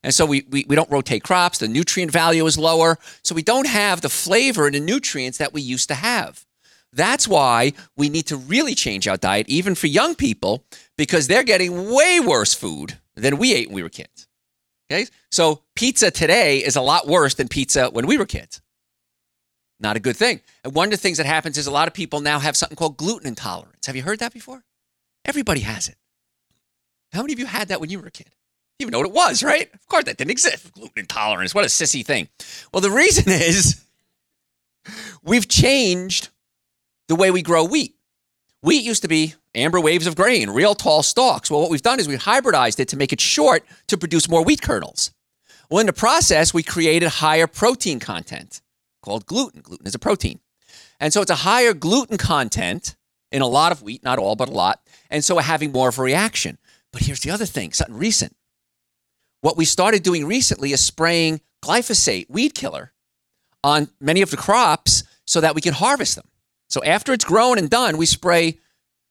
And 0.02 0.14
so 0.14 0.24
we, 0.24 0.46
we, 0.48 0.64
we 0.66 0.74
don't 0.74 0.90
rotate 0.90 1.24
crops. 1.24 1.58
The 1.58 1.68
nutrient 1.68 2.10
value 2.10 2.46
is 2.46 2.56
lower. 2.56 2.96
So 3.22 3.34
we 3.34 3.42
don't 3.42 3.66
have 3.66 4.00
the 4.00 4.08
flavor 4.08 4.64
and 4.64 4.74
the 4.74 4.80
nutrients 4.80 5.36
that 5.36 5.52
we 5.52 5.60
used 5.60 5.88
to 5.88 5.94
have. 5.94 6.45
That's 6.96 7.28
why 7.28 7.74
we 7.94 8.08
need 8.08 8.26
to 8.28 8.36
really 8.36 8.74
change 8.74 9.06
our 9.06 9.18
diet, 9.18 9.48
even 9.50 9.74
for 9.74 9.86
young 9.86 10.14
people, 10.14 10.64
because 10.96 11.28
they're 11.28 11.44
getting 11.44 11.92
way 11.92 12.20
worse 12.20 12.54
food 12.54 12.98
than 13.14 13.36
we 13.36 13.54
ate 13.54 13.68
when 13.68 13.76
we 13.76 13.82
were 13.82 13.90
kids. 13.90 14.26
Okay? 14.90 15.06
So 15.30 15.62
pizza 15.74 16.10
today 16.10 16.58
is 16.58 16.74
a 16.74 16.80
lot 16.80 17.06
worse 17.06 17.34
than 17.34 17.48
pizza 17.48 17.90
when 17.90 18.06
we 18.06 18.16
were 18.16 18.24
kids. 18.24 18.62
Not 19.78 19.96
a 19.96 20.00
good 20.00 20.16
thing. 20.16 20.40
And 20.64 20.74
one 20.74 20.86
of 20.86 20.92
the 20.92 20.96
things 20.96 21.18
that 21.18 21.26
happens 21.26 21.58
is 21.58 21.66
a 21.66 21.70
lot 21.70 21.86
of 21.86 21.92
people 21.92 22.20
now 22.20 22.38
have 22.38 22.56
something 22.56 22.76
called 22.76 22.96
gluten 22.96 23.28
intolerance. 23.28 23.86
Have 23.86 23.94
you 23.96 24.02
heard 24.02 24.20
that 24.20 24.32
before? 24.32 24.64
Everybody 25.26 25.60
has 25.60 25.88
it. 25.88 25.96
How 27.12 27.20
many 27.20 27.34
of 27.34 27.38
you 27.38 27.46
had 27.46 27.68
that 27.68 27.80
when 27.80 27.90
you 27.90 28.00
were 28.00 28.06
a 28.06 28.10
kid? 28.10 28.30
You 28.78 28.84
even 28.84 28.92
know 28.92 29.00
what 29.00 29.08
it 29.08 29.12
was, 29.12 29.42
right? 29.42 29.72
Of 29.74 29.86
course, 29.86 30.04
that 30.04 30.16
didn't 30.16 30.30
exist. 30.30 30.72
Gluten 30.72 31.00
intolerance. 31.00 31.54
What 31.54 31.64
a 31.64 31.68
sissy 31.68 32.04
thing. 32.04 32.28
Well, 32.72 32.80
the 32.80 32.90
reason 32.90 33.24
is 33.26 33.84
we've 35.22 35.46
changed 35.46 36.30
the 37.08 37.16
way 37.16 37.30
we 37.30 37.42
grow 37.42 37.64
wheat. 37.64 37.94
Wheat 38.62 38.84
used 38.84 39.02
to 39.02 39.08
be 39.08 39.34
amber 39.54 39.80
waves 39.80 40.06
of 40.06 40.16
grain, 40.16 40.50
real 40.50 40.74
tall 40.74 41.02
stalks. 41.02 41.50
Well, 41.50 41.60
what 41.60 41.70
we've 41.70 41.82
done 41.82 42.00
is 42.00 42.08
we've 42.08 42.22
hybridized 42.22 42.80
it 42.80 42.88
to 42.88 42.96
make 42.96 43.12
it 43.12 43.20
short 43.20 43.64
to 43.88 43.96
produce 43.96 44.28
more 44.28 44.42
wheat 44.42 44.62
kernels. 44.62 45.12
Well, 45.70 45.80
in 45.80 45.86
the 45.86 45.92
process, 45.92 46.54
we 46.54 46.62
created 46.62 47.08
higher 47.08 47.46
protein 47.46 48.00
content 48.00 48.60
called 49.02 49.26
gluten. 49.26 49.60
Gluten 49.60 49.86
is 49.86 49.94
a 49.94 49.98
protein. 49.98 50.40
And 50.98 51.12
so 51.12 51.20
it's 51.20 51.30
a 51.30 51.36
higher 51.36 51.74
gluten 51.74 52.16
content 52.16 52.96
in 53.30 53.42
a 53.42 53.46
lot 53.46 53.72
of 53.72 53.82
wheat, 53.82 54.02
not 54.02 54.18
all, 54.18 54.36
but 54.36 54.48
a 54.48 54.52
lot. 54.52 54.80
And 55.10 55.24
so 55.24 55.36
we're 55.36 55.42
having 55.42 55.72
more 55.72 55.88
of 55.88 55.98
a 55.98 56.02
reaction. 56.02 56.58
But 56.92 57.02
here's 57.02 57.20
the 57.20 57.30
other 57.30 57.46
thing 57.46 57.72
something 57.72 57.96
recent. 57.96 58.34
What 59.42 59.56
we 59.56 59.64
started 59.64 60.02
doing 60.02 60.26
recently 60.26 60.72
is 60.72 60.80
spraying 60.80 61.40
glyphosate, 61.62 62.30
weed 62.30 62.54
killer, 62.54 62.92
on 63.62 63.88
many 64.00 64.22
of 64.22 64.30
the 64.30 64.36
crops 64.36 65.04
so 65.24 65.40
that 65.40 65.54
we 65.54 65.60
can 65.60 65.74
harvest 65.74 66.16
them. 66.16 66.26
So 66.68 66.82
after 66.84 67.12
it's 67.12 67.24
grown 67.24 67.58
and 67.58 67.70
done, 67.70 67.96
we 67.96 68.06
spray 68.06 68.58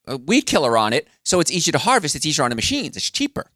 a 0.07 0.17
weed 0.17 0.43
killer 0.43 0.77
on 0.77 0.93
it 0.93 1.07
so 1.23 1.39
it's 1.39 1.51
easier 1.51 1.71
to 1.71 1.77
harvest. 1.77 2.15
It's 2.15 2.25
easier 2.25 2.43
on 2.43 2.51
the 2.51 2.55
machines. 2.55 2.95
It's 2.95 3.09
cheaper. 3.09 3.51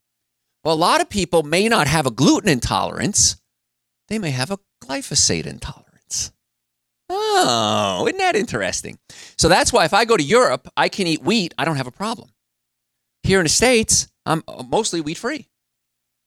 Well, 0.64 0.74
a 0.74 0.76
lot 0.76 1.02
of 1.02 1.10
people 1.10 1.44
may 1.44 1.70
not 1.70 1.88
have 1.88 2.06
a 2.06 2.12
gluten 2.12 2.50
intolerance. 2.50 3.38
They 4.08 4.20
may 4.20 4.32
have 4.32 4.52
a 4.52 4.60
glyphosate 4.84 5.46
intolerance. 5.46 6.32
Oh, 7.10 8.06
isn't 8.08 8.20
that 8.20 8.36
interesting? 8.36 9.00
So 9.38 9.48
that's 9.48 9.74
why 9.74 9.86
if 9.86 9.94
I 9.94 10.06
go 10.06 10.18
to 10.18 10.24
Europe, 10.24 10.68
I 10.78 10.90
can 10.90 11.08
eat 11.08 11.24
wheat. 11.24 11.54
I 11.58 11.66
don't 11.66 11.78
have 11.78 11.88
a 11.88 11.92
problem. 11.92 12.30
Here 13.24 13.40
in 13.40 13.46
the 13.46 13.50
States, 13.50 14.08
I'm 14.26 14.44
uh, 14.48 14.64
mostly 14.64 15.02
wheat 15.02 15.18
free 15.18 15.48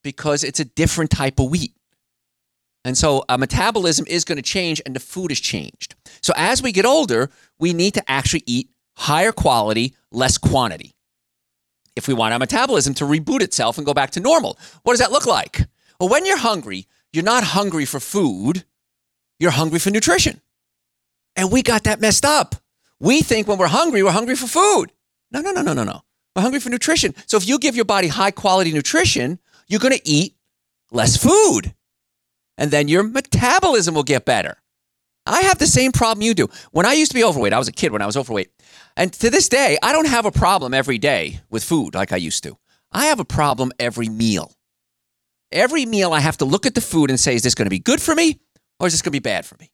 because 0.03 0.43
it's 0.43 0.59
a 0.59 0.65
different 0.65 1.11
type 1.11 1.39
of 1.39 1.49
wheat. 1.49 1.73
And 2.85 2.97
so 2.97 3.23
our 3.29 3.37
metabolism 3.37 4.05
is 4.09 4.25
going 4.25 4.35
to 4.37 4.41
change 4.41 4.81
and 4.85 4.95
the 4.95 4.99
food 4.99 5.31
has 5.31 5.39
changed. 5.39 5.95
So 6.21 6.33
as 6.35 6.61
we 6.61 6.71
get 6.71 6.85
older, 6.85 7.29
we 7.59 7.73
need 7.73 7.93
to 7.93 8.11
actually 8.11 8.43
eat 8.45 8.69
higher 8.95 9.31
quality, 9.31 9.95
less 10.11 10.37
quantity. 10.37 10.93
If 11.95 12.07
we 12.07 12.13
want 12.13 12.33
our 12.33 12.39
metabolism 12.39 12.93
to 12.95 13.05
reboot 13.05 13.41
itself 13.41 13.77
and 13.77 13.85
go 13.85 13.93
back 13.93 14.11
to 14.11 14.19
normal, 14.19 14.57
what 14.83 14.93
does 14.93 14.99
that 14.99 15.11
look 15.11 15.25
like? 15.25 15.67
Well, 15.99 16.09
when 16.09 16.25
you're 16.25 16.37
hungry, 16.37 16.87
you're 17.11 17.23
not 17.23 17.43
hungry 17.43 17.85
for 17.85 17.99
food, 17.99 18.65
you're 19.39 19.51
hungry 19.51 19.79
for 19.79 19.91
nutrition. 19.91 20.41
And 21.35 21.51
we 21.51 21.61
got 21.61 21.83
that 21.83 22.01
messed 22.01 22.25
up. 22.25 22.55
We 22.99 23.21
think 23.21 23.47
when 23.47 23.57
we're 23.57 23.67
hungry, 23.67 24.03
we're 24.03 24.11
hungry 24.11 24.35
for 24.35 24.47
food. 24.47 24.91
No, 25.31 25.41
no, 25.41 25.51
no, 25.51 25.61
no, 25.61 25.73
no, 25.73 25.83
no. 25.83 26.01
We're 26.35 26.41
hungry 26.41 26.59
for 26.59 26.69
nutrition. 26.69 27.13
So 27.27 27.37
if 27.37 27.47
you 27.47 27.59
give 27.59 27.75
your 27.75 27.85
body 27.85 28.07
high 28.07 28.31
quality 28.31 28.71
nutrition, 28.71 29.39
you're 29.67 29.79
going 29.79 29.95
to 29.95 30.07
eat 30.07 30.35
less 30.91 31.17
food. 31.17 31.73
And 32.57 32.71
then 32.71 32.87
your 32.87 33.03
metabolism 33.03 33.95
will 33.95 34.03
get 34.03 34.25
better. 34.25 34.57
I 35.25 35.41
have 35.43 35.57
the 35.57 35.67
same 35.67 35.91
problem 35.91 36.21
you 36.21 36.33
do. 36.33 36.49
When 36.71 36.85
I 36.85 36.93
used 36.93 37.11
to 37.11 37.15
be 37.15 37.23
overweight, 37.23 37.53
I 37.53 37.57
was 37.57 37.67
a 37.67 37.73
kid 37.73 37.91
when 37.91 38.01
I 38.01 38.05
was 38.05 38.17
overweight. 38.17 38.49
And 38.97 39.11
to 39.13 39.29
this 39.29 39.47
day, 39.47 39.77
I 39.81 39.93
don't 39.93 40.07
have 40.07 40.25
a 40.25 40.31
problem 40.31 40.73
every 40.73 40.97
day 40.97 41.39
with 41.49 41.63
food 41.63 41.95
like 41.95 42.11
I 42.11 42.17
used 42.17 42.43
to. 42.43 42.57
I 42.91 43.05
have 43.05 43.19
a 43.19 43.25
problem 43.25 43.71
every 43.79 44.09
meal. 44.09 44.51
Every 45.51 45.85
meal, 45.85 46.13
I 46.13 46.19
have 46.19 46.37
to 46.37 46.45
look 46.45 46.65
at 46.65 46.75
the 46.75 46.81
food 46.81 47.09
and 47.09 47.19
say, 47.19 47.35
is 47.35 47.43
this 47.43 47.55
going 47.55 47.65
to 47.65 47.69
be 47.69 47.79
good 47.79 48.01
for 48.01 48.13
me 48.13 48.39
or 48.79 48.87
is 48.87 48.93
this 48.93 49.01
going 49.01 49.11
to 49.11 49.19
be 49.19 49.19
bad 49.19 49.45
for 49.45 49.55
me? 49.59 49.71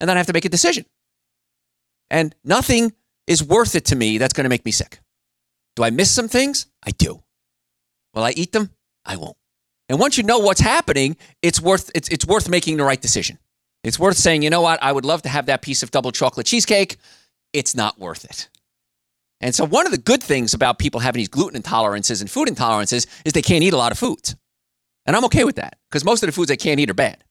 And 0.00 0.08
then 0.08 0.16
I 0.16 0.20
have 0.20 0.26
to 0.26 0.32
make 0.32 0.44
a 0.44 0.50
decision. 0.50 0.84
And 2.10 2.34
nothing 2.42 2.92
is 3.26 3.44
worth 3.44 3.76
it 3.76 3.84
to 3.86 3.96
me 3.96 4.18
that's 4.18 4.32
going 4.32 4.44
to 4.44 4.50
make 4.50 4.64
me 4.64 4.72
sick. 4.72 5.00
Do 5.76 5.84
I 5.84 5.90
miss 5.90 6.10
some 6.10 6.26
things? 6.26 6.66
I 6.82 6.90
do. 6.90 7.22
Will 8.12 8.24
I 8.24 8.32
eat 8.32 8.52
them? 8.52 8.70
I 9.04 9.16
won't. 9.16 9.36
And 9.90 9.98
once 9.98 10.16
you 10.16 10.22
know 10.22 10.38
what's 10.38 10.60
happening, 10.60 11.16
it's 11.42 11.60
worth 11.60 11.90
it's, 11.96 12.08
it's 12.10 12.24
worth 12.24 12.48
making 12.48 12.76
the 12.76 12.84
right 12.84 13.00
decision. 13.00 13.38
It's 13.82 13.98
worth 13.98 14.16
saying, 14.16 14.42
you 14.42 14.48
know 14.48 14.60
what, 14.60 14.80
I 14.80 14.92
would 14.92 15.04
love 15.04 15.22
to 15.22 15.28
have 15.28 15.46
that 15.46 15.62
piece 15.62 15.82
of 15.82 15.90
double 15.90 16.12
chocolate 16.12 16.46
cheesecake. 16.46 16.96
It's 17.52 17.74
not 17.74 17.98
worth 17.98 18.24
it. 18.24 18.48
And 19.40 19.52
so 19.52 19.64
one 19.64 19.86
of 19.86 19.92
the 19.92 19.98
good 19.98 20.22
things 20.22 20.54
about 20.54 20.78
people 20.78 21.00
having 21.00 21.18
these 21.18 21.28
gluten 21.28 21.60
intolerances 21.60 22.20
and 22.20 22.30
food 22.30 22.46
intolerances 22.46 23.06
is 23.24 23.32
they 23.32 23.42
can't 23.42 23.64
eat 23.64 23.72
a 23.72 23.76
lot 23.76 23.90
of 23.90 23.98
foods. 23.98 24.36
And 25.06 25.16
I'm 25.16 25.24
okay 25.24 25.42
with 25.42 25.56
that 25.56 25.76
because 25.90 26.04
most 26.04 26.22
of 26.22 26.28
the 26.28 26.32
foods 26.32 26.48
they 26.48 26.56
can't 26.56 26.78
eat 26.78 26.90
are 26.90 26.94
bad. 26.94 27.24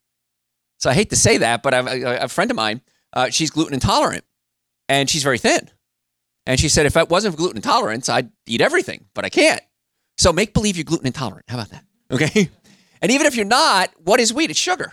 So 0.80 0.90
I 0.90 0.94
hate 0.94 1.12
to 1.12 1.16
say 1.16 1.38
that, 1.38 1.64
but 1.64 1.74
I've, 1.74 1.88
a, 1.88 2.24
a 2.24 2.28
friend 2.28 2.52
of 2.52 2.58
mine, 2.58 2.82
uh, 3.14 3.30
she's 3.30 3.52
gluten 3.52 3.74
intolerant 3.74 4.26
and 4.90 5.10
she's 5.10 5.24
very 5.24 5.38
thin. 5.38 5.70
And 6.46 6.60
she 6.60 6.68
said, 6.68 6.86
if 6.86 6.98
it 6.98 7.10
wasn't 7.10 7.36
for 7.36 7.38
gluten 7.38 7.58
intolerance, 7.58 8.10
I'd 8.10 8.32
eat 8.48 8.60
everything, 8.60 9.06
but 9.14 9.24
I 9.24 9.30
can't. 9.30 9.62
So 10.18 10.34
make 10.34 10.54
believe 10.54 10.76
you're 10.76 10.84
gluten 10.84 11.08
intolerant. 11.08 11.46
How 11.48 11.56
about 11.56 11.70
that? 11.70 11.86
Okay. 12.12 12.50
And 13.02 13.14
even 13.14 13.28
if 13.28 13.34
you're 13.38 13.46
not, 13.46 13.92
what 14.04 14.20
is 14.20 14.34
wheat? 14.34 14.50
It's 14.50 14.60
sugar. 14.60 14.92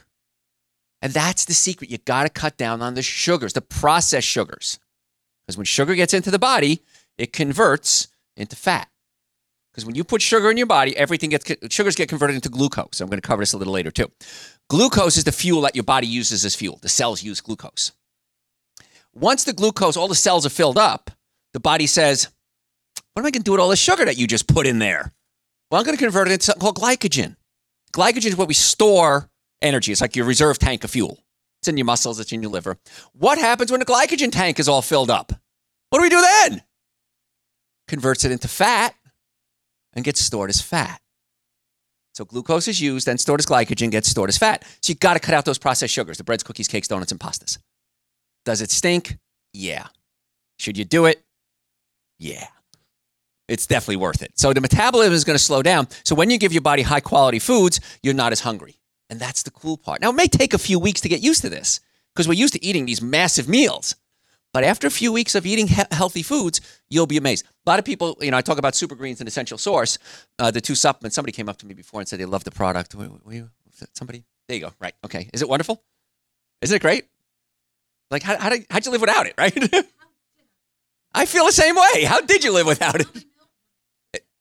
And 1.02 1.12
that's 1.12 1.44
the 1.44 1.54
secret. 1.54 1.90
You 1.90 1.98
got 1.98 2.22
to 2.22 2.28
cut 2.28 2.56
down 2.56 2.80
on 2.80 2.94
the 2.94 3.02
sugars, 3.02 3.52
the 3.52 3.60
processed 3.60 4.28
sugars. 4.28 4.78
Because 5.46 5.56
when 5.56 5.64
sugar 5.64 5.96
gets 5.96 6.14
into 6.14 6.30
the 6.30 6.38
body, 6.38 6.82
it 7.18 7.32
converts 7.32 8.06
into 8.36 8.54
fat. 8.54 8.88
Because 9.72 9.84
when 9.84 9.94
you 9.94 10.04
put 10.04 10.22
sugar 10.22 10.50
in 10.50 10.56
your 10.56 10.66
body, 10.66 10.96
everything 10.96 11.30
gets 11.30 11.52
sugars 11.68 11.96
get 11.96 12.08
converted 12.08 12.36
into 12.36 12.48
glucose. 12.48 13.00
I'm 13.00 13.08
going 13.08 13.20
to 13.20 13.26
cover 13.26 13.42
this 13.42 13.52
a 13.52 13.58
little 13.58 13.74
later 13.74 13.90
too. 13.90 14.10
Glucose 14.70 15.16
is 15.16 15.24
the 15.24 15.32
fuel 15.32 15.62
that 15.62 15.74
your 15.74 15.84
body 15.84 16.06
uses 16.06 16.44
as 16.44 16.54
fuel. 16.54 16.78
The 16.80 16.88
cells 16.88 17.22
use 17.22 17.40
glucose. 17.40 17.92
Once 19.12 19.44
the 19.44 19.52
glucose, 19.52 19.96
all 19.96 20.08
the 20.08 20.14
cells 20.14 20.46
are 20.46 20.50
filled 20.50 20.78
up, 20.78 21.10
the 21.52 21.60
body 21.60 21.86
says, 21.86 22.28
"What 23.12 23.22
am 23.22 23.26
I 23.26 23.30
going 23.30 23.42
to 23.42 23.44
do 23.44 23.52
with 23.52 23.60
all 23.60 23.68
the 23.68 23.76
sugar 23.76 24.04
that 24.04 24.16
you 24.16 24.26
just 24.26 24.46
put 24.46 24.66
in 24.66 24.78
there?" 24.78 25.12
Well, 25.70 25.80
I'm 25.80 25.84
going 25.84 25.96
to 25.96 26.02
convert 26.02 26.28
it 26.28 26.32
into 26.32 26.44
something 26.44 26.60
called 26.60 26.76
glycogen. 26.76 27.36
Glycogen 27.92 28.26
is 28.26 28.36
where 28.36 28.46
we 28.46 28.54
store 28.54 29.28
energy. 29.62 29.92
It's 29.92 30.00
like 30.00 30.16
your 30.16 30.26
reserve 30.26 30.58
tank 30.58 30.84
of 30.84 30.90
fuel. 30.90 31.24
It's 31.60 31.68
in 31.68 31.76
your 31.76 31.86
muscles, 31.86 32.20
it's 32.20 32.32
in 32.32 32.42
your 32.42 32.52
liver. 32.52 32.78
What 33.12 33.38
happens 33.38 33.70
when 33.70 33.80
the 33.80 33.86
glycogen 33.86 34.30
tank 34.30 34.60
is 34.60 34.68
all 34.68 34.82
filled 34.82 35.10
up? 35.10 35.32
What 35.90 35.98
do 35.98 36.02
we 36.02 36.08
do 36.08 36.20
then? 36.20 36.62
Converts 37.88 38.24
it 38.24 38.32
into 38.32 38.48
fat 38.48 38.94
and 39.92 40.04
gets 40.04 40.20
stored 40.20 40.50
as 40.50 40.60
fat. 40.60 41.00
So 42.14 42.24
glucose 42.24 42.68
is 42.68 42.80
used, 42.80 43.06
then 43.06 43.18
stored 43.18 43.40
as 43.40 43.46
glycogen, 43.46 43.90
gets 43.90 44.08
stored 44.08 44.28
as 44.30 44.38
fat. 44.38 44.64
So 44.80 44.90
you've 44.90 45.00
got 45.00 45.14
to 45.14 45.20
cut 45.20 45.34
out 45.34 45.44
those 45.44 45.58
processed 45.58 45.92
sugars, 45.92 46.18
the 46.18 46.24
breads, 46.24 46.42
cookies, 46.42 46.68
cakes, 46.68 46.88
donuts, 46.88 47.12
and 47.12 47.20
pastas. 47.20 47.58
Does 48.44 48.60
it 48.62 48.70
stink? 48.70 49.18
Yeah. 49.52 49.88
Should 50.58 50.78
you 50.78 50.84
do 50.84 51.06
it? 51.06 51.22
Yeah. 52.18 52.46
It's 53.48 53.66
definitely 53.66 53.96
worth 53.96 54.22
it. 54.22 54.32
So 54.34 54.52
the 54.52 54.60
metabolism 54.60 55.14
is 55.14 55.24
going 55.24 55.38
to 55.38 55.42
slow 55.42 55.62
down. 55.62 55.88
So 56.04 56.14
when 56.14 56.30
you 56.30 56.38
give 56.38 56.52
your 56.52 56.62
body 56.62 56.82
high 56.82 57.00
quality 57.00 57.38
foods, 57.38 57.80
you're 58.02 58.14
not 58.14 58.32
as 58.32 58.40
hungry. 58.40 58.76
And 59.08 59.20
that's 59.20 59.44
the 59.44 59.52
cool 59.52 59.76
part. 59.76 60.00
Now, 60.00 60.10
it 60.10 60.14
may 60.14 60.26
take 60.26 60.52
a 60.52 60.58
few 60.58 60.78
weeks 60.80 61.00
to 61.02 61.08
get 61.08 61.22
used 61.22 61.42
to 61.42 61.48
this 61.48 61.80
because 62.14 62.26
we're 62.26 62.34
used 62.34 62.54
to 62.54 62.64
eating 62.64 62.86
these 62.86 63.00
massive 63.00 63.48
meals. 63.48 63.94
But 64.52 64.64
after 64.64 64.86
a 64.86 64.90
few 64.90 65.12
weeks 65.12 65.34
of 65.34 65.46
eating 65.46 65.68
he- 65.68 65.82
healthy 65.92 66.22
foods, 66.22 66.60
you'll 66.88 67.06
be 67.06 67.18
amazed. 67.18 67.44
A 67.66 67.70
lot 67.70 67.78
of 67.78 67.84
people, 67.84 68.16
you 68.20 68.30
know, 68.30 68.36
I 68.36 68.40
talk 68.40 68.58
about 68.58 68.74
Super 68.74 68.94
Greens 68.94 69.20
and 69.20 69.28
Essential 69.28 69.58
Source, 69.58 69.98
uh, 70.38 70.50
the 70.50 70.60
two 70.60 70.74
supplements. 70.74 71.14
Somebody 71.14 71.32
came 71.32 71.48
up 71.48 71.58
to 71.58 71.66
me 71.66 71.74
before 71.74 72.00
and 72.00 72.08
said 72.08 72.18
they 72.18 72.24
love 72.24 72.44
the 72.44 72.50
product. 72.50 72.94
Somebody? 73.92 74.24
There 74.48 74.56
you 74.56 74.62
go. 74.62 74.72
Right. 74.80 74.94
Okay. 75.04 75.28
Is 75.32 75.42
it 75.42 75.48
wonderful? 75.48 75.82
Isn't 76.62 76.74
it 76.74 76.80
great? 76.80 77.04
Like, 78.10 78.22
how, 78.22 78.38
how 78.38 78.48
did, 78.48 78.66
how'd 78.70 78.86
you 78.86 78.92
live 78.92 79.00
without 79.02 79.26
it, 79.26 79.34
right? 79.36 79.54
I 81.14 81.26
feel 81.26 81.44
the 81.44 81.52
same 81.52 81.76
way. 81.76 82.04
How 82.04 82.20
did 82.20 82.42
you 82.42 82.52
live 82.52 82.66
without 82.66 83.00
it? 83.00 83.06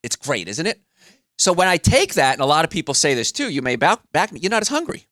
It's 0.06 0.16
great, 0.16 0.48
isn't 0.48 0.68
it? 0.68 0.80
So 1.38 1.52
when 1.52 1.68
I 1.68 1.78
take 1.78 2.14
that, 2.14 2.34
and 2.34 2.42
a 2.42 2.46
lot 2.46 2.64
of 2.64 2.70
people 2.70 2.94
say 2.94 3.16
this 3.16 3.32
too, 3.32 3.50
you 3.50 3.62
may 3.62 3.76
back, 3.76 4.00
back 4.14 4.32
me, 4.32 4.40
you're 4.40 4.52
not 4.52 4.62
as 4.62 4.70
hungry. 4.70 5.08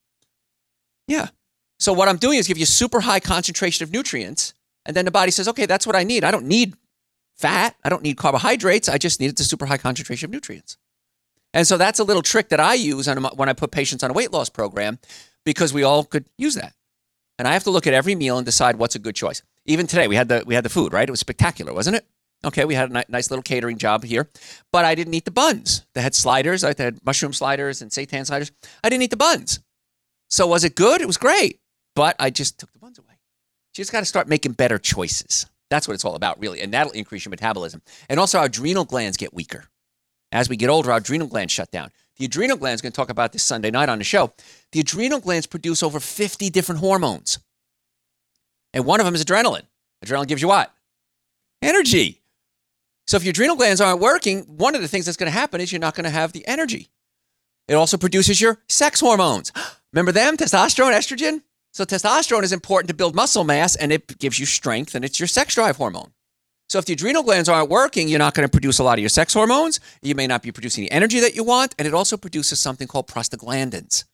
Yeah. 1.07 1.29
So 1.79 1.91
what 1.91 2.07
I'm 2.07 2.17
doing 2.17 2.37
is 2.37 2.47
give 2.47 2.59
you 2.59 2.67
super 2.67 3.01
high 3.01 3.19
concentration 3.19 3.83
of 3.83 3.91
nutrients, 3.91 4.53
and 4.85 4.95
then 4.95 5.05
the 5.05 5.11
body 5.11 5.31
says, 5.31 5.47
okay, 5.49 5.65
that's 5.65 5.87
what 5.87 5.95
I 5.95 6.03
need. 6.03 6.23
I 6.23 6.31
don't 6.31 6.45
need 6.45 6.75
fat. 7.35 7.75
I 7.83 7.89
don't 7.89 8.03
need 8.03 8.17
carbohydrates. 8.17 8.87
I 8.87 8.99
just 8.99 9.19
need 9.19 9.35
the 9.35 9.43
super 9.43 9.65
high 9.65 9.77
concentration 9.77 10.27
of 10.27 10.31
nutrients. 10.31 10.77
And 11.53 11.67
so 11.67 11.77
that's 11.77 11.99
a 11.99 12.03
little 12.03 12.21
trick 12.21 12.49
that 12.49 12.59
I 12.59 12.75
use 12.75 13.07
when 13.07 13.49
I 13.49 13.53
put 13.53 13.71
patients 13.71 14.03
on 14.03 14.11
a 14.11 14.13
weight 14.13 14.31
loss 14.31 14.49
program 14.49 14.99
because 15.43 15.73
we 15.73 15.83
all 15.83 16.03
could 16.03 16.25
use 16.37 16.55
that. 16.55 16.73
And 17.39 17.47
I 17.47 17.53
have 17.53 17.63
to 17.63 17.71
look 17.71 17.87
at 17.87 17.93
every 17.93 18.15
meal 18.15 18.37
and 18.37 18.45
decide 18.45 18.75
what's 18.75 18.95
a 18.95 18.99
good 18.99 19.15
choice. 19.15 19.41
Even 19.65 19.87
today, 19.87 20.07
we 20.07 20.15
had 20.15 20.29
the 20.29 20.43
we 20.45 20.55
had 20.55 20.63
the 20.63 20.69
food, 20.69 20.93
right? 20.93 21.07
It 21.07 21.11
was 21.11 21.19
spectacular, 21.19 21.73
wasn't 21.73 21.97
it? 21.97 22.05
Okay, 22.45 22.65
we 22.65 22.75
had 22.75 22.91
a 22.91 23.05
nice 23.07 23.31
little 23.31 23.43
catering 23.43 23.77
job 23.77 24.03
here, 24.03 24.29
but 24.71 24.83
I 24.83 24.95
didn't 24.95 25.13
eat 25.13 25.25
the 25.25 25.31
buns. 25.31 25.85
They 25.93 26.01
had 26.01 26.13
sliders. 26.13 26.63
I 26.63 26.73
had 26.77 27.03
mushroom 27.05 27.31
sliders 27.31 27.81
and 27.81 27.89
seitan 27.89 28.25
sliders. 28.25 28.51
I 28.83 28.89
didn't 28.89 29.03
eat 29.03 29.11
the 29.11 29.17
buns. 29.17 29.59
So 30.29 30.47
was 30.47 30.63
it 30.63 30.75
good? 30.75 30.99
It 30.99 31.07
was 31.07 31.17
great, 31.17 31.59
but 31.95 32.15
I 32.19 32.29
just 32.29 32.59
took 32.59 32.73
the 32.73 32.79
buns 32.79 32.99
away. 32.99 33.07
You 33.13 33.77
just 33.77 33.91
got 33.91 33.99
to 34.01 34.05
start 34.05 34.27
making 34.27 34.53
better 34.53 34.77
choices. 34.77 35.45
That's 35.69 35.87
what 35.87 35.93
it's 35.93 36.03
all 36.05 36.15
about, 36.15 36.39
really, 36.39 36.59
and 36.61 36.73
that'll 36.73 36.91
increase 36.91 37.23
your 37.23 37.29
metabolism. 37.29 37.81
And 38.09 38.19
also, 38.19 38.39
our 38.39 38.45
adrenal 38.45 38.83
glands 38.83 39.15
get 39.15 39.33
weaker 39.33 39.65
as 40.31 40.49
we 40.49 40.57
get 40.57 40.69
older. 40.69 40.91
Our 40.91 40.97
adrenal 40.97 41.27
glands 41.27 41.53
shut 41.53 41.71
down. 41.71 41.91
The 42.17 42.25
adrenal 42.25 42.57
glands, 42.57 42.81
going 42.81 42.91
to 42.91 42.95
talk 42.95 43.09
about 43.09 43.31
this 43.31 43.43
Sunday 43.43 43.71
night 43.71 43.89
on 43.89 43.97
the 43.97 44.03
show. 44.03 44.33
The 44.71 44.81
adrenal 44.81 45.19
glands 45.19 45.47
produce 45.47 45.81
over 45.81 45.99
50 45.99 46.49
different 46.49 46.81
hormones, 46.81 47.39
and 48.73 48.85
one 48.85 48.99
of 48.99 49.05
them 49.05 49.15
is 49.15 49.23
adrenaline. 49.23 49.63
Adrenaline 50.05 50.27
gives 50.27 50.41
you 50.41 50.49
what? 50.49 50.71
Energy. 51.61 52.19
So 53.07 53.17
if 53.17 53.23
your 53.23 53.31
adrenal 53.31 53.55
glands 53.55 53.81
aren't 53.81 53.99
working, 53.99 54.41
one 54.41 54.75
of 54.75 54.81
the 54.81 54.87
things 54.87 55.05
that's 55.05 55.17
going 55.17 55.31
to 55.31 55.37
happen 55.37 55.59
is 55.61 55.71
you're 55.71 55.79
not 55.79 55.95
going 55.95 56.05
to 56.05 56.09
have 56.09 56.31
the 56.31 56.47
energy. 56.47 56.89
It 57.67 57.75
also 57.75 57.97
produces 57.97 58.39
your 58.41 58.61
sex 58.69 58.99
hormones. 58.99 59.51
Remember 59.93 60.11
them? 60.11 60.37
Testosterone, 60.37 60.93
estrogen? 60.93 61.41
So 61.71 61.85
testosterone 61.85 62.43
is 62.43 62.53
important 62.53 62.87
to 62.89 62.95
build 62.95 63.15
muscle 63.15 63.43
mass 63.43 63.75
and 63.75 63.91
it 63.91 64.19
gives 64.19 64.39
you 64.39 64.45
strength 64.45 64.95
and 64.95 65.03
it's 65.03 65.19
your 65.19 65.27
sex 65.27 65.55
drive 65.55 65.77
hormone. 65.77 66.13
So 66.69 66.79
if 66.79 66.85
the 66.85 66.93
adrenal 66.93 67.23
glands 67.23 67.49
aren't 67.49 67.69
working, 67.69 68.07
you're 68.07 68.19
not 68.19 68.33
going 68.33 68.47
to 68.47 68.51
produce 68.51 68.79
a 68.79 68.83
lot 68.83 68.97
of 68.97 69.01
your 69.01 69.09
sex 69.09 69.33
hormones. 69.33 69.79
You 70.01 70.15
may 70.15 70.27
not 70.27 70.41
be 70.41 70.51
producing 70.51 70.83
the 70.83 70.91
energy 70.91 71.19
that 71.19 71.35
you 71.35 71.43
want. 71.43 71.75
And 71.77 71.87
it 71.87 71.93
also 71.93 72.17
produces 72.17 72.59
something 72.59 72.87
called 72.87 73.07
prostaglandins. 73.07 74.05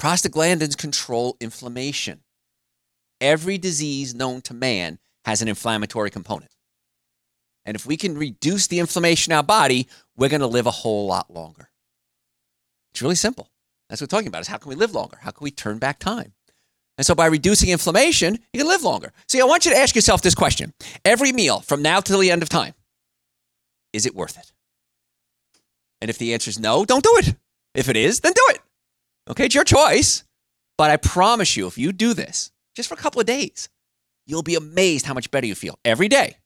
Prostaglandins 0.00 0.76
control 0.76 1.36
inflammation. 1.40 2.20
Every 3.20 3.56
disease 3.56 4.14
known 4.14 4.42
to 4.42 4.54
man 4.54 4.98
has 5.24 5.42
an 5.42 5.48
inflammatory 5.48 6.10
component. 6.10 6.50
And 7.66 7.74
if 7.74 7.84
we 7.84 7.96
can 7.96 8.16
reduce 8.16 8.68
the 8.68 8.78
inflammation 8.78 9.32
in 9.32 9.36
our 9.36 9.42
body, 9.42 9.88
we're 10.16 10.30
going 10.30 10.40
to 10.40 10.46
live 10.46 10.66
a 10.66 10.70
whole 10.70 11.06
lot 11.06 11.30
longer. 11.30 11.68
It's 12.94 13.02
really 13.02 13.16
simple. 13.16 13.50
That's 13.88 14.00
what 14.00 14.10
we're 14.10 14.16
talking 14.16 14.28
about 14.28 14.40
is 14.40 14.48
how 14.48 14.56
can 14.56 14.70
we 14.70 14.76
live 14.76 14.94
longer? 14.94 15.18
How 15.20 15.32
can 15.32 15.44
we 15.44 15.50
turn 15.50 15.78
back 15.78 15.98
time? 15.98 16.32
And 16.96 17.04
so 17.04 17.14
by 17.14 17.26
reducing 17.26 17.68
inflammation, 17.68 18.38
you 18.52 18.60
can 18.60 18.68
live 18.68 18.84
longer. 18.84 19.12
See, 19.28 19.40
I 19.40 19.44
want 19.44 19.66
you 19.66 19.72
to 19.72 19.76
ask 19.76 19.94
yourself 19.94 20.22
this 20.22 20.34
question. 20.34 20.72
Every 21.04 21.32
meal 21.32 21.60
from 21.60 21.82
now 21.82 22.00
till 22.00 22.20
the 22.20 22.30
end 22.30 22.42
of 22.42 22.48
time, 22.48 22.72
is 23.92 24.06
it 24.06 24.14
worth 24.14 24.38
it? 24.38 24.52
And 26.00 26.08
if 26.08 26.18
the 26.18 26.32
answer 26.32 26.48
is 26.48 26.58
no, 26.58 26.84
don't 26.84 27.04
do 27.04 27.16
it. 27.18 27.34
If 27.74 27.88
it 27.88 27.96
is, 27.96 28.20
then 28.20 28.32
do 28.32 28.44
it. 28.50 28.60
Okay, 29.28 29.46
it's 29.46 29.54
your 29.54 29.64
choice. 29.64 30.24
But 30.78 30.90
I 30.90 30.96
promise 30.96 31.56
you, 31.56 31.66
if 31.66 31.76
you 31.76 31.92
do 31.92 32.14
this 32.14 32.52
just 32.74 32.88
for 32.88 32.94
a 32.94 32.98
couple 32.98 33.20
of 33.20 33.26
days, 33.26 33.68
you'll 34.26 34.42
be 34.42 34.54
amazed 34.54 35.04
how 35.04 35.14
much 35.14 35.30
better 35.30 35.46
you 35.46 35.54
feel 35.54 35.78
every 35.84 36.08
day, 36.08 36.36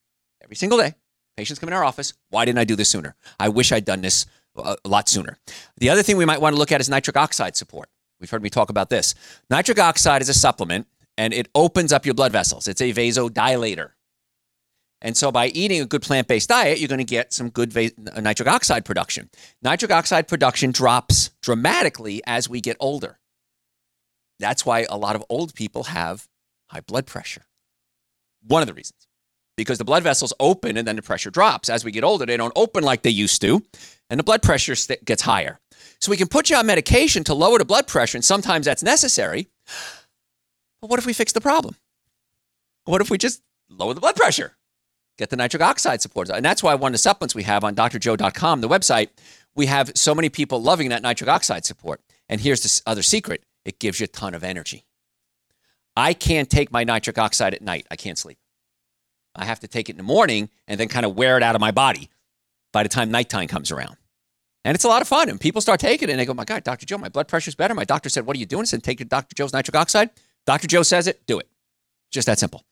every 0.43 0.57
single 0.57 0.79
day. 0.79 0.95
Patients 1.41 1.59
come 1.59 1.71
in 1.71 1.73
our 1.73 1.85
office. 1.85 2.13
Why 2.29 2.45
didn't 2.45 2.59
I 2.59 2.65
do 2.65 2.77
this 2.77 2.91
sooner? 2.91 3.17
I 3.39 3.49
wish 3.49 3.73
I'd 3.73 3.87
done 3.87 4.03
this 4.03 4.27
a 4.55 4.77
lot 4.85 5.09
sooner. 5.09 5.39
The 5.79 5.89
other 5.89 6.03
thing 6.03 6.19
we 6.19 6.27
might 6.27 6.39
want 6.39 6.55
to 6.55 6.59
look 6.59 6.71
at 6.71 6.83
is 6.83 6.91
nitric 6.91 7.17
oxide 7.17 7.57
support. 7.57 7.89
We've 8.21 8.29
heard 8.29 8.43
me 8.43 8.51
talk 8.51 8.69
about 8.69 8.91
this. 8.91 9.15
Nitric 9.49 9.79
oxide 9.79 10.21
is 10.21 10.29
a 10.29 10.35
supplement 10.35 10.87
and 11.17 11.33
it 11.33 11.49
opens 11.55 11.95
up 11.95 12.05
your 12.05 12.15
blood 12.15 12.31
vessels. 12.31 12.69
It's 12.69 12.83
a 12.83 12.93
vasodilator. 12.93 13.93
And 15.01 15.17
so, 15.17 15.33
by 15.33 15.47
eating 15.47 15.81
a 15.81 15.87
good 15.87 16.03
plant 16.03 16.29
based 16.29 16.51
diet, 16.51 16.79
you're 16.79 16.89
going 16.89 16.99
to 16.99 17.05
get 17.05 17.33
some 17.33 17.49
good 17.49 17.73
va- 17.73 17.93
uh, 18.15 18.21
nitric 18.21 18.47
oxide 18.47 18.85
production. 18.85 19.31
Nitric 19.63 19.91
oxide 19.91 20.29
production 20.29 20.73
drops 20.73 21.31
dramatically 21.41 22.21
as 22.27 22.51
we 22.51 22.61
get 22.61 22.77
older. 22.81 23.19
That's 24.39 24.67
why 24.67 24.85
a 24.91 24.99
lot 24.99 25.17
of 25.17 25.25
old 25.31 25.55
people 25.55 25.85
have 25.85 26.29
high 26.67 26.81
blood 26.81 27.07
pressure. 27.07 27.47
One 28.47 28.61
of 28.61 28.69
the 28.69 28.75
reasons. 28.75 29.00
Because 29.61 29.79
the 29.79 29.85
blood 29.85 30.03
vessels 30.03 30.33
open 30.41 30.77
and 30.77 30.87
then 30.87 30.97
the 30.97 31.03
pressure 31.03 31.31
drops. 31.31 31.69
As 31.69 31.85
we 31.85 31.93
get 31.93 32.05
older, 32.05 32.27
they 32.27 32.37
don't 32.37 32.53
open 32.57 32.85
like 32.85 33.03
they 33.03 33.11
used 33.11 33.41
to, 33.43 33.63
and 34.09 34.19
the 34.19 34.25
blood 34.25 34.43
pressure 34.43 34.75
gets 35.05 35.23
higher. 35.23 35.59
So, 36.01 36.11
we 36.11 36.17
can 36.17 36.29
put 36.29 36.49
you 36.49 36.57
on 36.57 36.67
medication 36.67 37.25
to 37.25 37.35
lower 37.35 37.59
the 37.59 37.65
blood 37.65 37.87
pressure, 37.87 38.17
and 38.17 38.25
sometimes 38.25 38.67
that's 38.67 38.83
necessary. 38.83 39.49
But 40.81 40.89
what 40.89 40.99
if 40.99 41.05
we 41.05 41.13
fix 41.13 41.33
the 41.33 41.43
problem? 41.43 41.77
What 42.87 43.03
if 43.03 43.11
we 43.11 43.19
just 43.19 43.43
lower 43.69 43.93
the 43.93 44.01
blood 44.01 44.17
pressure? 44.17 44.57
get 45.21 45.31
the 45.31 45.37
nitric 45.37 45.63
oxide 45.63 46.03
support. 46.03 46.29
And 46.31 46.45
that's 46.45 46.63
why 46.63 46.75
one 46.75 46.91
of 46.91 46.95
the 46.95 46.99
supplements 46.99 47.35
we 47.35 47.45
have 47.45 47.63
on 47.63 47.77
drjoe.com, 47.77 48.61
the 48.61 48.69
website, 48.69 49.11
we 49.55 49.67
have 49.67 49.93
so 49.95 50.15
many 50.15 50.29
people 50.29 50.61
loving 50.61 50.89
that 50.89 51.03
nitric 51.03 51.29
oxide 51.29 51.65
support. 51.65 52.01
And 52.29 52.41
here's 52.41 52.63
the 52.63 52.91
other 52.91 53.03
secret 53.03 53.45
it 53.65 53.79
gives 53.79 54.01
you 54.01 54.05
a 54.05 54.09
ton 54.09 54.35
of 54.35 54.43
energy. 54.43 54.87
I 55.97 56.15
can't 56.15 56.49
take 56.49 56.73
my 56.73 56.83
nitric 56.83 57.19
oxide 57.19 57.55
at 57.55 57.63
night, 57.63 57.87
I 57.91 57.97
can't 57.97 58.19
sleep. 58.19 58.39
I 59.35 59.45
have 59.45 59.61
to 59.61 59.69
take 59.69 59.89
it 59.89 59.93
in 59.93 59.97
the 59.97 60.03
morning 60.03 60.51
and 60.67 60.79
then 60.79 60.89
kind 60.89 61.07
of 61.07 61.17
wear 61.17 61.37
it 61.37 61.43
out 61.43 61.55
of 61.55 61.61
my 61.61 61.71
body 61.71 62.11
by 62.73 62.83
the 62.83 62.89
time 62.89 63.11
nighttime 63.11 63.49
comes 63.49 63.71
around. 63.71 63.97
And 64.65 64.75
it's 64.75 64.85
a 64.85 64.89
lot 64.89 65.03
of 65.03 65.09
fun. 65.09 65.29
And 65.29 65.41
people 65.41 65.61
start 65.61 65.81
taking 65.81 66.09
it 66.09 66.13
and 66.13 66.21
they 66.21 66.27
go, 66.27 66.35
My 66.35 66.45
God, 66.45 66.65
Dr. 66.65 66.87
Joe, 66.87 66.99
my 66.99 67.09
blood 67.09 67.29
pressure's 67.29 67.55
better. 67.55 67.75
My 67.75 67.85
doctor 67.85 68.09
said, 68.09 68.27
What 68.27 68.37
are 68.37 68.41
you 68.41 68.47
doing? 68.47 68.63
I 68.63 68.65
said, 68.65 68.83
Take 68.83 69.07
Dr. 69.09 69.35
Joe's 69.35 69.53
nitric 69.53 69.77
oxide. 69.77 70.11
Dr. 70.47 70.67
Joe 70.67 70.83
says 70.83 71.07
it, 71.07 71.27
do 71.27 71.39
it. 71.39 71.49
Just 72.11 72.27
that 72.27 72.39
simple. 72.39 72.65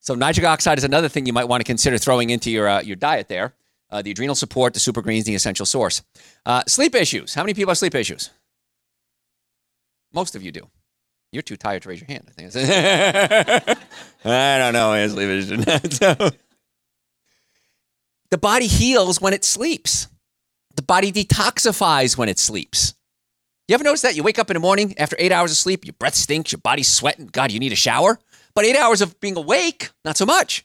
So 0.00 0.14
nitric 0.14 0.46
oxide 0.46 0.78
is 0.78 0.84
another 0.84 1.08
thing 1.08 1.26
you 1.26 1.32
might 1.32 1.48
want 1.48 1.60
to 1.60 1.64
consider 1.64 1.98
throwing 1.98 2.30
into 2.30 2.50
your 2.50 2.68
uh, 2.68 2.80
your 2.80 2.96
diet 2.96 3.28
there. 3.28 3.54
Uh, 3.90 4.02
the 4.02 4.10
adrenal 4.10 4.34
support, 4.34 4.74
the 4.74 4.80
super 4.80 5.00
greens, 5.00 5.24
the 5.24 5.34
essential 5.34 5.64
source. 5.64 6.02
Uh, 6.44 6.62
sleep 6.68 6.94
issues. 6.94 7.34
How 7.34 7.42
many 7.42 7.54
people 7.54 7.70
have 7.70 7.78
sleep 7.78 7.94
issues? 7.94 8.30
Most 10.12 10.36
of 10.36 10.42
you 10.42 10.52
do. 10.52 10.68
You're 11.32 11.42
too 11.42 11.56
tired 11.56 11.82
to 11.82 11.88
raise 11.88 12.00
your 12.00 12.08
hand. 12.08 12.24
I 12.28 12.48
think. 12.48 13.78
I 14.24 14.58
don't 14.58 14.72
know. 14.72 15.08
Sleep 15.08 15.28
issues. 15.28 15.96
so, 15.96 16.30
the 18.30 18.38
body 18.38 18.66
heals 18.66 19.20
when 19.20 19.32
it 19.32 19.44
sleeps. 19.44 20.08
The 20.76 20.82
body 20.82 21.12
detoxifies 21.12 22.16
when 22.16 22.28
it 22.28 22.38
sleeps. 22.38 22.94
You 23.66 23.74
ever 23.74 23.84
notice 23.84 24.02
that? 24.02 24.16
You 24.16 24.22
wake 24.22 24.38
up 24.38 24.48
in 24.48 24.54
the 24.54 24.60
morning 24.60 24.94
after 24.98 25.16
eight 25.18 25.32
hours 25.32 25.50
of 25.50 25.58
sleep, 25.58 25.84
your 25.84 25.92
breath 25.92 26.14
stinks, 26.14 26.52
your 26.52 26.60
body's 26.60 26.88
sweating. 26.88 27.26
God, 27.26 27.52
you 27.52 27.58
need 27.60 27.72
a 27.72 27.76
shower. 27.76 28.18
But 28.54 28.64
eight 28.64 28.76
hours 28.76 29.02
of 29.02 29.20
being 29.20 29.36
awake, 29.36 29.90
not 30.04 30.16
so 30.16 30.24
much. 30.24 30.64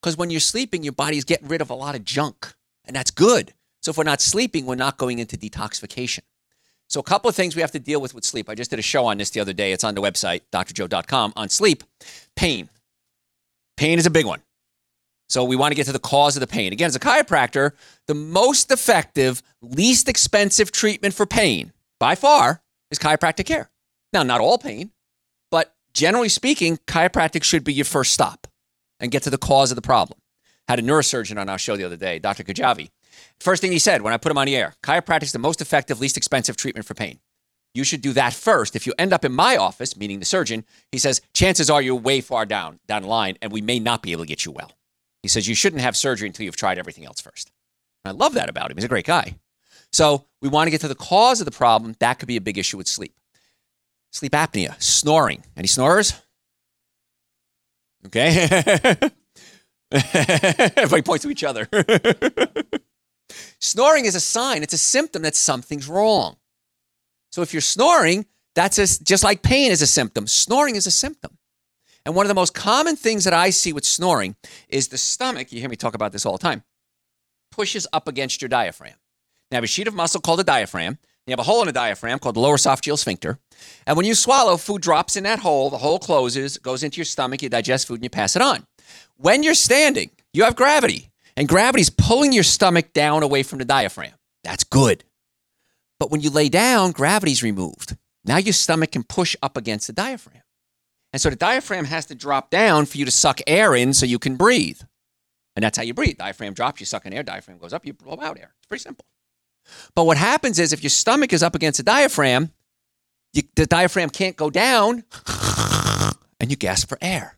Because 0.00 0.16
when 0.16 0.30
you're 0.30 0.40
sleeping, 0.40 0.82
your 0.82 0.92
body's 0.92 1.24
getting 1.24 1.48
rid 1.48 1.60
of 1.62 1.70
a 1.70 1.74
lot 1.74 1.94
of 1.94 2.04
junk, 2.04 2.52
and 2.84 2.94
that's 2.94 3.10
good. 3.10 3.54
So 3.80 3.90
if 3.90 3.96
we're 3.96 4.04
not 4.04 4.20
sleeping, 4.20 4.66
we're 4.66 4.74
not 4.74 4.98
going 4.98 5.18
into 5.20 5.36
detoxification. 5.36 6.20
So 6.92 7.00
a 7.00 7.02
couple 7.02 7.30
of 7.30 7.34
things 7.34 7.56
we 7.56 7.62
have 7.62 7.70
to 7.70 7.78
deal 7.78 8.02
with 8.02 8.14
with 8.14 8.22
sleep. 8.22 8.50
I 8.50 8.54
just 8.54 8.68
did 8.68 8.78
a 8.78 8.82
show 8.82 9.06
on 9.06 9.16
this 9.16 9.30
the 9.30 9.40
other 9.40 9.54
day. 9.54 9.72
It's 9.72 9.82
on 9.82 9.94
the 9.94 10.02
website, 10.02 10.42
drjoe.com, 10.52 11.32
on 11.36 11.48
sleep. 11.48 11.84
Pain. 12.36 12.68
Pain 13.78 13.98
is 13.98 14.04
a 14.04 14.10
big 14.10 14.26
one. 14.26 14.42
So 15.30 15.42
we 15.42 15.56
want 15.56 15.72
to 15.72 15.74
get 15.74 15.86
to 15.86 15.92
the 15.92 15.98
cause 15.98 16.36
of 16.36 16.40
the 16.40 16.46
pain. 16.46 16.70
Again, 16.70 16.88
as 16.88 16.94
a 16.94 17.00
chiropractor, 17.00 17.70
the 18.08 18.14
most 18.14 18.70
effective, 18.70 19.42
least 19.62 20.06
expensive 20.06 20.70
treatment 20.70 21.14
for 21.14 21.24
pain, 21.24 21.72
by 21.98 22.14
far, 22.14 22.60
is 22.90 22.98
chiropractic 22.98 23.46
care. 23.46 23.70
Now, 24.12 24.22
not 24.22 24.42
all 24.42 24.58
pain, 24.58 24.90
but 25.50 25.74
generally 25.94 26.28
speaking, 26.28 26.76
chiropractic 26.86 27.42
should 27.42 27.64
be 27.64 27.72
your 27.72 27.86
first 27.86 28.12
stop 28.12 28.46
and 29.00 29.10
get 29.10 29.22
to 29.22 29.30
the 29.30 29.38
cause 29.38 29.70
of 29.70 29.76
the 29.76 29.82
problem. 29.82 30.18
Had 30.68 30.78
a 30.78 30.82
neurosurgeon 30.82 31.40
on 31.40 31.48
our 31.48 31.58
show 31.58 31.74
the 31.74 31.84
other 31.84 31.96
day, 31.96 32.18
Dr. 32.18 32.44
Kajavi. 32.44 32.90
First 33.42 33.60
thing 33.60 33.72
he 33.72 33.80
said 33.80 34.02
when 34.02 34.12
I 34.12 34.18
put 34.18 34.30
him 34.30 34.38
on 34.38 34.46
the 34.46 34.56
air 34.56 34.74
chiropractic 34.84 35.24
is 35.24 35.32
the 35.32 35.38
most 35.40 35.60
effective, 35.60 36.00
least 36.00 36.16
expensive 36.16 36.56
treatment 36.56 36.86
for 36.86 36.94
pain. 36.94 37.18
You 37.74 37.82
should 37.84 38.00
do 38.00 38.12
that 38.12 38.34
first. 38.34 38.76
If 38.76 38.86
you 38.86 38.94
end 38.98 39.12
up 39.12 39.24
in 39.24 39.32
my 39.32 39.56
office, 39.56 39.96
meaning 39.96 40.20
the 40.20 40.24
surgeon, 40.24 40.64
he 40.92 40.98
says, 40.98 41.20
chances 41.34 41.68
are 41.70 41.82
you're 41.82 41.96
way 41.96 42.20
far 42.20 42.46
down, 42.46 42.78
down 42.86 43.02
the 43.02 43.08
line, 43.08 43.38
and 43.42 43.50
we 43.50 43.60
may 43.60 43.80
not 43.80 44.02
be 44.02 44.12
able 44.12 44.22
to 44.24 44.28
get 44.28 44.44
you 44.44 44.52
well. 44.52 44.72
He 45.22 45.28
says, 45.28 45.48
you 45.48 45.54
shouldn't 45.54 45.82
have 45.82 45.96
surgery 45.96 46.28
until 46.28 46.44
you've 46.44 46.56
tried 46.56 46.78
everything 46.78 47.04
else 47.04 47.20
first. 47.20 47.50
And 48.04 48.12
I 48.12 48.16
love 48.16 48.34
that 48.34 48.48
about 48.50 48.70
him. 48.70 48.76
He's 48.76 48.84
a 48.84 48.88
great 48.88 49.06
guy. 49.06 49.36
So 49.90 50.26
we 50.40 50.48
want 50.48 50.66
to 50.66 50.70
get 50.70 50.82
to 50.82 50.88
the 50.88 50.94
cause 50.94 51.40
of 51.40 51.44
the 51.46 51.50
problem. 51.50 51.96
That 51.98 52.18
could 52.18 52.28
be 52.28 52.36
a 52.36 52.40
big 52.40 52.58
issue 52.58 52.76
with 52.76 52.86
sleep. 52.86 53.14
Sleep 54.12 54.32
apnea, 54.32 54.80
snoring. 54.80 55.42
Any 55.56 55.68
snorers? 55.68 56.14
Okay. 58.06 58.48
Everybody 59.90 61.02
points 61.02 61.24
to 61.24 61.30
each 61.30 61.44
other. 61.44 61.68
snoring 63.60 64.04
is 64.04 64.14
a 64.14 64.20
sign, 64.20 64.62
it's 64.62 64.74
a 64.74 64.78
symptom 64.78 65.22
that 65.22 65.36
something's 65.36 65.88
wrong. 65.88 66.36
So 67.30 67.42
if 67.42 67.54
you're 67.54 67.60
snoring, 67.60 68.26
that's 68.54 68.78
a, 68.78 69.04
just 69.04 69.24
like 69.24 69.42
pain 69.42 69.70
is 69.70 69.82
a 69.82 69.86
symptom. 69.86 70.26
Snoring 70.26 70.76
is 70.76 70.86
a 70.86 70.90
symptom. 70.90 71.38
And 72.04 72.14
one 72.14 72.26
of 72.26 72.28
the 72.28 72.34
most 72.34 72.54
common 72.54 72.96
things 72.96 73.24
that 73.24 73.32
I 73.32 73.50
see 73.50 73.72
with 73.72 73.84
snoring 73.84 74.36
is 74.68 74.88
the 74.88 74.98
stomach, 74.98 75.52
you 75.52 75.60
hear 75.60 75.68
me 75.68 75.76
talk 75.76 75.94
about 75.94 76.12
this 76.12 76.26
all 76.26 76.32
the 76.32 76.38
time, 76.38 76.64
pushes 77.50 77.86
up 77.92 78.08
against 78.08 78.42
your 78.42 78.48
diaphragm. 78.48 78.94
Now, 79.50 79.56
you 79.56 79.58
have 79.58 79.64
a 79.64 79.68
sheet 79.68 79.86
of 79.86 79.94
muscle 79.94 80.20
called 80.20 80.40
a 80.40 80.44
diaphragm. 80.44 80.98
You 81.26 81.32
have 81.32 81.38
a 81.38 81.44
hole 81.44 81.60
in 81.60 81.66
the 81.66 81.72
diaphragm 81.72 82.18
called 82.18 82.34
the 82.34 82.40
lower 82.40 82.56
esophageal 82.56 82.98
sphincter. 82.98 83.38
And 83.86 83.96
when 83.96 84.06
you 84.06 84.16
swallow, 84.16 84.56
food 84.56 84.82
drops 84.82 85.16
in 85.16 85.22
that 85.22 85.38
hole, 85.38 85.70
the 85.70 85.78
hole 85.78 86.00
closes, 86.00 86.58
goes 86.58 86.82
into 86.82 86.96
your 86.96 87.04
stomach, 87.04 87.42
you 87.42 87.48
digest 87.48 87.86
food, 87.86 87.96
and 87.96 88.04
you 88.04 88.10
pass 88.10 88.34
it 88.34 88.42
on. 88.42 88.66
When 89.16 89.44
you're 89.44 89.54
standing, 89.54 90.10
you 90.32 90.42
have 90.42 90.56
gravity, 90.56 91.11
and 91.36 91.48
gravity's 91.48 91.90
pulling 91.90 92.32
your 92.32 92.42
stomach 92.42 92.92
down 92.92 93.22
away 93.22 93.42
from 93.42 93.58
the 93.58 93.64
diaphragm. 93.64 94.12
That's 94.44 94.64
good. 94.64 95.04
But 95.98 96.10
when 96.10 96.20
you 96.20 96.30
lay 96.30 96.48
down, 96.48 96.92
gravity's 96.92 97.42
removed. 97.42 97.96
Now 98.24 98.36
your 98.36 98.52
stomach 98.52 98.92
can 98.92 99.02
push 99.02 99.36
up 99.42 99.56
against 99.56 99.86
the 99.86 99.92
diaphragm. 99.92 100.42
And 101.12 101.20
so 101.20 101.30
the 101.30 101.36
diaphragm 101.36 101.84
has 101.84 102.06
to 102.06 102.14
drop 102.14 102.50
down 102.50 102.86
for 102.86 102.98
you 102.98 103.04
to 103.04 103.10
suck 103.10 103.40
air 103.46 103.74
in 103.74 103.92
so 103.92 104.06
you 104.06 104.18
can 104.18 104.36
breathe. 104.36 104.80
And 105.54 105.62
that's 105.62 105.76
how 105.76 105.84
you 105.84 105.92
breathe. 105.92 106.16
Diaphragm 106.16 106.54
drops, 106.54 106.80
you 106.80 106.86
suck 106.86 107.04
in 107.04 107.12
air, 107.12 107.22
diaphragm 107.22 107.58
goes 107.58 107.72
up, 107.72 107.84
you 107.84 107.92
blow 107.92 108.18
out 108.20 108.38
air. 108.38 108.54
It's 108.58 108.66
pretty 108.66 108.82
simple. 108.82 109.04
But 109.94 110.04
what 110.04 110.16
happens 110.16 110.58
is 110.58 110.72
if 110.72 110.82
your 110.82 110.90
stomach 110.90 111.32
is 111.32 111.42
up 111.42 111.54
against 111.54 111.76
the 111.76 111.82
diaphragm, 111.82 112.50
you, 113.32 113.42
the 113.54 113.66
diaphragm 113.66 114.10
can't 114.10 114.36
go 114.36 114.50
down 114.50 115.04
and 116.40 116.50
you 116.50 116.56
gasp 116.56 116.88
for 116.88 116.98
air. 117.00 117.36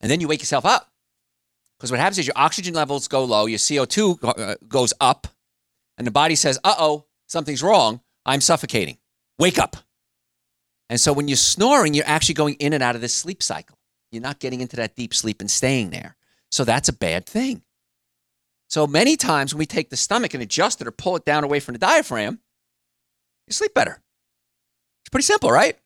And 0.00 0.10
then 0.10 0.20
you 0.20 0.28
wake 0.28 0.40
yourself 0.40 0.66
up. 0.66 0.90
Because 1.78 1.90
what 1.90 2.00
happens 2.00 2.18
is 2.18 2.26
your 2.26 2.34
oxygen 2.36 2.74
levels 2.74 3.06
go 3.06 3.24
low, 3.24 3.46
your 3.46 3.58
CO2 3.58 4.18
uh, 4.24 4.56
goes 4.66 4.92
up, 5.00 5.28
and 5.96 6.06
the 6.06 6.10
body 6.10 6.34
says, 6.34 6.58
uh 6.64 6.74
oh, 6.78 7.04
something's 7.26 7.62
wrong. 7.62 8.00
I'm 8.26 8.40
suffocating. 8.40 8.98
Wake 9.38 9.58
up. 9.58 9.76
And 10.90 11.00
so 11.00 11.12
when 11.12 11.28
you're 11.28 11.36
snoring, 11.36 11.94
you're 11.94 12.06
actually 12.06 12.34
going 12.34 12.54
in 12.54 12.72
and 12.72 12.82
out 12.82 12.94
of 12.94 13.00
this 13.00 13.14
sleep 13.14 13.42
cycle. 13.42 13.78
You're 14.10 14.22
not 14.22 14.40
getting 14.40 14.60
into 14.60 14.76
that 14.76 14.96
deep 14.96 15.14
sleep 15.14 15.40
and 15.40 15.50
staying 15.50 15.90
there. 15.90 16.16
So 16.50 16.64
that's 16.64 16.88
a 16.88 16.92
bad 16.92 17.26
thing. 17.26 17.62
So 18.68 18.86
many 18.86 19.16
times 19.16 19.54
when 19.54 19.58
we 19.58 19.66
take 19.66 19.90
the 19.90 19.96
stomach 19.96 20.34
and 20.34 20.42
adjust 20.42 20.80
it 20.80 20.86
or 20.86 20.90
pull 20.90 21.16
it 21.16 21.24
down 21.24 21.44
away 21.44 21.60
from 21.60 21.74
the 21.74 21.78
diaphragm, 21.78 22.40
you 23.46 23.52
sleep 23.52 23.74
better. 23.74 24.02
It's 25.02 25.10
pretty 25.10 25.24
simple, 25.24 25.50
right? 25.50 25.76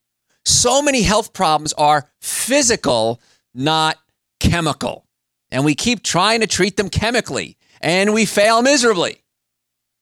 So 0.45 0.83
many 0.83 1.03
health 1.03 1.33
problems 1.33 1.73
are 1.75 2.11
physical, 2.21 3.21
not 3.55 3.99
chemical. 4.41 5.07
And 5.53 5.65
we 5.65 5.77
keep 5.77 6.03
trying 6.03 6.41
to 6.41 6.49
treat 6.49 6.77
them 6.77 6.89
chemically 6.89 7.57
and 7.81 8.13
we 8.13 8.25
fail 8.25 8.61
miserably 8.61 9.23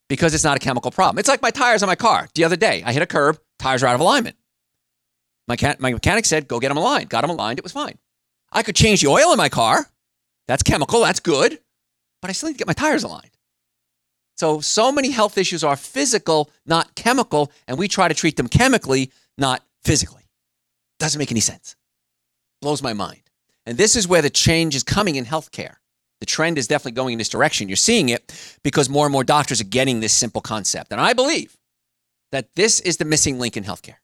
because 0.09 0.33
it's 0.33 0.43
not 0.43 0.57
a 0.57 0.59
chemical 0.59 0.89
problem. 0.89 1.19
It's 1.19 1.29
like 1.29 1.43
my 1.43 1.51
tires 1.51 1.83
on 1.83 1.87
my 1.87 1.95
car. 1.95 2.27
The 2.33 2.43
other 2.43 2.55
day, 2.55 2.81
I 2.83 2.91
hit 2.91 3.03
a 3.03 3.05
curb, 3.05 3.39
tires 3.59 3.83
are 3.83 3.87
out 3.87 3.95
of 3.95 4.01
alignment. 4.01 4.35
My, 5.47 5.55
my 5.77 5.91
mechanic 5.91 6.25
said, 6.25 6.47
go 6.47 6.59
get 6.59 6.69
them 6.69 6.77
aligned. 6.77 7.09
Got 7.09 7.21
them 7.21 7.29
aligned, 7.29 7.59
it 7.59 7.63
was 7.63 7.71
fine. 7.71 7.99
I 8.51 8.63
could 8.63 8.75
change 8.75 9.01
the 9.01 9.07
oil 9.09 9.31
in 9.31 9.37
my 9.37 9.49
car. 9.49 9.85
That's 10.47 10.63
chemical, 10.63 11.01
that's 11.01 11.19
good 11.19 11.59
but 12.21 12.29
I 12.29 12.33
still 12.33 12.47
need 12.49 12.53
to 12.53 12.59
get 12.59 12.67
my 12.67 12.73
tires 12.73 13.03
aligned. 13.03 13.31
So, 14.37 14.61
so 14.61 14.91
many 14.91 15.11
health 15.11 15.37
issues 15.37 15.63
are 15.63 15.75
physical, 15.75 16.49
not 16.65 16.95
chemical, 16.95 17.51
and 17.67 17.77
we 17.77 17.87
try 17.87 18.07
to 18.07 18.13
treat 18.13 18.37
them 18.37 18.47
chemically, 18.47 19.11
not 19.37 19.63
physically. 19.83 20.29
Doesn't 20.99 21.19
make 21.19 21.31
any 21.31 21.41
sense. 21.41 21.75
Blows 22.61 22.81
my 22.81 22.93
mind. 22.93 23.20
And 23.65 23.77
this 23.77 23.95
is 23.95 24.07
where 24.07 24.21
the 24.21 24.29
change 24.29 24.75
is 24.75 24.83
coming 24.83 25.15
in 25.15 25.25
healthcare. 25.25 25.75
The 26.19 26.25
trend 26.25 26.57
is 26.57 26.67
definitely 26.67 26.93
going 26.93 27.13
in 27.13 27.17
this 27.17 27.29
direction. 27.29 27.67
You're 27.67 27.75
seeing 27.75 28.09
it 28.09 28.57
because 28.63 28.89
more 28.89 29.05
and 29.05 29.11
more 29.11 29.23
doctors 29.23 29.59
are 29.59 29.65
getting 29.65 29.99
this 29.99 30.13
simple 30.13 30.41
concept. 30.41 30.91
And 30.91 31.01
I 31.01 31.13
believe 31.13 31.57
that 32.31 32.53
this 32.55 32.79
is 32.79 32.97
the 32.97 33.05
missing 33.05 33.39
link 33.39 33.57
in 33.57 33.63
healthcare. 33.63 33.95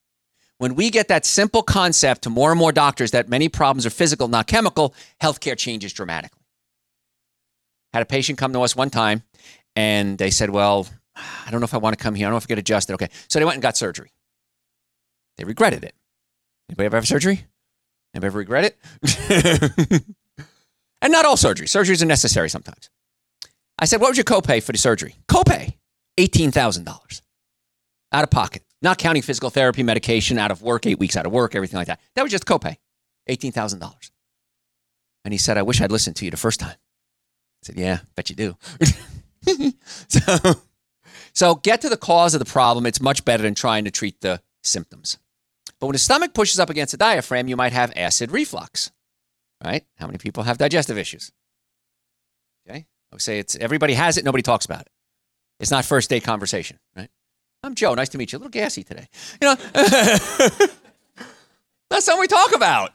When 0.57 0.73
we 0.73 0.89
get 0.89 1.07
that 1.09 1.25
simple 1.25 1.61
concept 1.61 2.23
to 2.23 2.31
more 2.31 2.51
and 2.51 2.59
more 2.59 2.71
doctors 2.71 3.11
that 3.11 3.29
many 3.29 3.47
problems 3.47 3.85
are 3.85 3.91
physical, 3.91 4.27
not 4.27 4.47
chemical, 4.47 4.95
healthcare 5.21 5.55
changes 5.55 5.93
dramatically. 5.93 6.41
Had 7.93 8.01
a 8.01 8.07
patient 8.07 8.39
come 8.39 8.53
to 8.53 8.61
us 8.61 8.75
one 8.75 8.89
time 8.89 9.23
and 9.75 10.17
they 10.17 10.31
said, 10.31 10.49
Well, 10.49 10.87
I 11.15 11.51
don't 11.51 11.61
know 11.61 11.65
if 11.65 11.73
I 11.73 11.77
want 11.77 11.97
to 11.97 12.03
come 12.03 12.15
here. 12.15 12.25
I 12.25 12.29
don't 12.29 12.33
know 12.33 12.37
if 12.37 12.45
I 12.45 12.47
get 12.47 12.59
adjusted. 12.59 12.93
Okay. 12.93 13.09
So 13.27 13.37
they 13.39 13.45
went 13.45 13.55
and 13.55 13.61
got 13.61 13.77
surgery. 13.77 14.11
They 15.37 15.43
regretted 15.43 15.83
it. 15.83 15.93
Anybody 16.69 16.87
ever 16.87 16.97
have 16.97 17.07
surgery? 17.07 17.45
Anybody 18.13 18.27
ever 18.27 18.39
regret 18.39 18.65
it? 18.65 20.03
and 21.01 21.11
not 21.11 21.25
all 21.25 21.37
surgery. 21.37 21.67
Surgeries 21.67 22.01
are 22.01 22.05
necessary 22.05 22.49
sometimes. 22.49 22.89
I 23.79 23.85
said, 23.85 24.01
what 24.01 24.09
was 24.09 24.17
your 24.17 24.23
copay 24.23 24.61
for 24.63 24.71
the 24.71 24.77
surgery? 24.77 25.15
Copay, 25.27 25.75
$18,000 26.17 27.21
out 28.11 28.23
of 28.23 28.29
pocket, 28.31 28.63
not 28.81 28.97
counting 28.97 29.21
physical 29.21 29.49
therapy, 29.49 29.83
medication, 29.83 30.37
out 30.39 30.51
of 30.51 30.61
work, 30.61 30.85
eight 30.85 30.99
weeks 30.99 31.15
out 31.15 31.25
of 31.25 31.31
work, 31.31 31.55
everything 31.55 31.77
like 31.77 31.87
that. 31.87 31.99
That 32.15 32.23
was 32.23 32.31
just 32.31 32.45
copay, 32.45 32.77
$18,000. 33.29 34.11
And 35.25 35.33
he 35.33 35.37
said, 35.37 35.57
I 35.57 35.61
wish 35.61 35.81
I'd 35.81 35.91
listened 35.91 36.15
to 36.17 36.25
you 36.25 36.31
the 36.31 36.37
first 36.37 36.59
time. 36.59 36.75
I 36.75 37.63
said, 37.63 37.77
yeah, 37.77 37.99
bet 38.15 38.29
you 38.29 38.35
do. 38.35 38.57
so, 40.07 40.61
so 41.33 41.55
get 41.55 41.81
to 41.81 41.89
the 41.89 41.97
cause 41.97 42.33
of 42.33 42.39
the 42.39 42.45
problem. 42.45 42.85
It's 42.85 43.01
much 43.01 43.25
better 43.25 43.43
than 43.43 43.53
trying 43.53 43.85
to 43.85 43.91
treat 43.91 44.21
the 44.21 44.41
symptoms. 44.63 45.17
But 45.79 45.87
when 45.87 45.93
the 45.93 45.99
stomach 45.99 46.33
pushes 46.33 46.59
up 46.59 46.69
against 46.69 46.91
the 46.91 46.97
diaphragm, 46.97 47.47
you 47.47 47.55
might 47.55 47.73
have 47.73 47.93
acid 47.95 48.31
reflux, 48.31 48.91
right? 49.63 49.85
How 49.97 50.07
many 50.07 50.17
people 50.17 50.43
have 50.43 50.57
digestive 50.57 50.97
issues? 50.97 51.31
Okay. 52.67 52.79
I 52.79 53.15
would 53.15 53.21
say 53.21 53.39
it's 53.39 53.55
everybody 53.55 53.93
has 53.93 54.17
it, 54.17 54.25
nobody 54.25 54.41
talks 54.41 54.65
about 54.65 54.81
it. 54.81 54.89
It's 55.59 55.71
not 55.71 55.85
first 55.85 56.09
date 56.09 56.23
conversation, 56.23 56.79
right? 56.95 57.09
I'm 57.63 57.75
Joe. 57.75 57.93
Nice 57.93 58.09
to 58.09 58.17
meet 58.17 58.31
you. 58.31 58.37
A 58.37 58.39
little 58.39 58.51
gassy 58.51 58.83
today. 58.83 59.07
You 59.41 59.47
know, 59.47 59.55
that's 61.89 62.05
something 62.05 62.19
we 62.19 62.27
talk 62.27 62.55
about. 62.55 62.93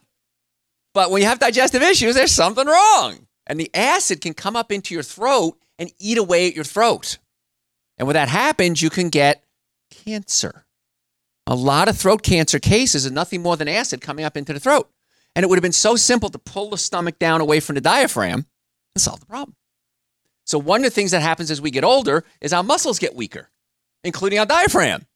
But 0.95 1.11
when 1.11 1.23
you 1.23 1.29
have 1.29 1.38
digestive 1.38 1.83
issues, 1.83 2.14
there's 2.14 2.33
something 2.33 2.66
wrong. 2.66 3.27
And 3.47 3.59
the 3.59 3.71
acid 3.75 4.21
can 4.21 4.35
come 4.35 4.55
up 4.57 4.71
into 4.71 4.95
your 4.95 5.03
throat 5.03 5.59
and 5.79 5.90
eat 5.99 6.18
away 6.18 6.49
at 6.49 6.55
your 6.55 6.64
throat. 6.64 7.18
And 7.99 8.07
when 8.07 8.14
that 8.14 8.29
happens, 8.29 8.81
you 8.81 8.90
can 8.90 9.09
get 9.09 9.42
cancer. 9.90 10.64
A 11.47 11.55
lot 11.55 11.89
of 11.89 11.97
throat 11.97 12.23
cancer 12.23 12.59
cases 12.59 13.07
are 13.07 13.11
nothing 13.11 13.43
more 13.43 13.57
than 13.57 13.69
acid 13.69 14.01
coming 14.01 14.25
up 14.25 14.37
into 14.37 14.53
the 14.53 14.61
throat. 14.61 14.89
And 15.35 15.43
it 15.43 15.49
would 15.49 15.57
have 15.57 15.63
been 15.63 15.73
so 15.73 15.97
simple 15.97 16.29
to 16.29 16.39
pull 16.39 16.71
the 16.71 16.79
stomach 16.79 17.19
down 17.19 17.41
away 17.41 17.61
from 17.61 17.75
the 17.75 17.81
diaphragm 17.81 18.47
and 18.95 19.03
solve 19.03 19.21
the 19.21 19.27
problem. 19.27 19.57
So, 20.45 20.59
one 20.59 20.81
of 20.81 20.85
the 20.85 20.91
things 20.91 21.13
that 21.13 21.23
happens 21.23 21.51
as 21.51 21.61
we 21.61 21.71
get 21.71 21.85
older 21.85 22.25
is 22.41 22.53
our 22.53 22.63
muscles 22.63 22.99
get 22.99 23.15
weaker, 23.15 23.49
including 24.05 24.39
our 24.39 24.47
diaphragm. 24.47 25.07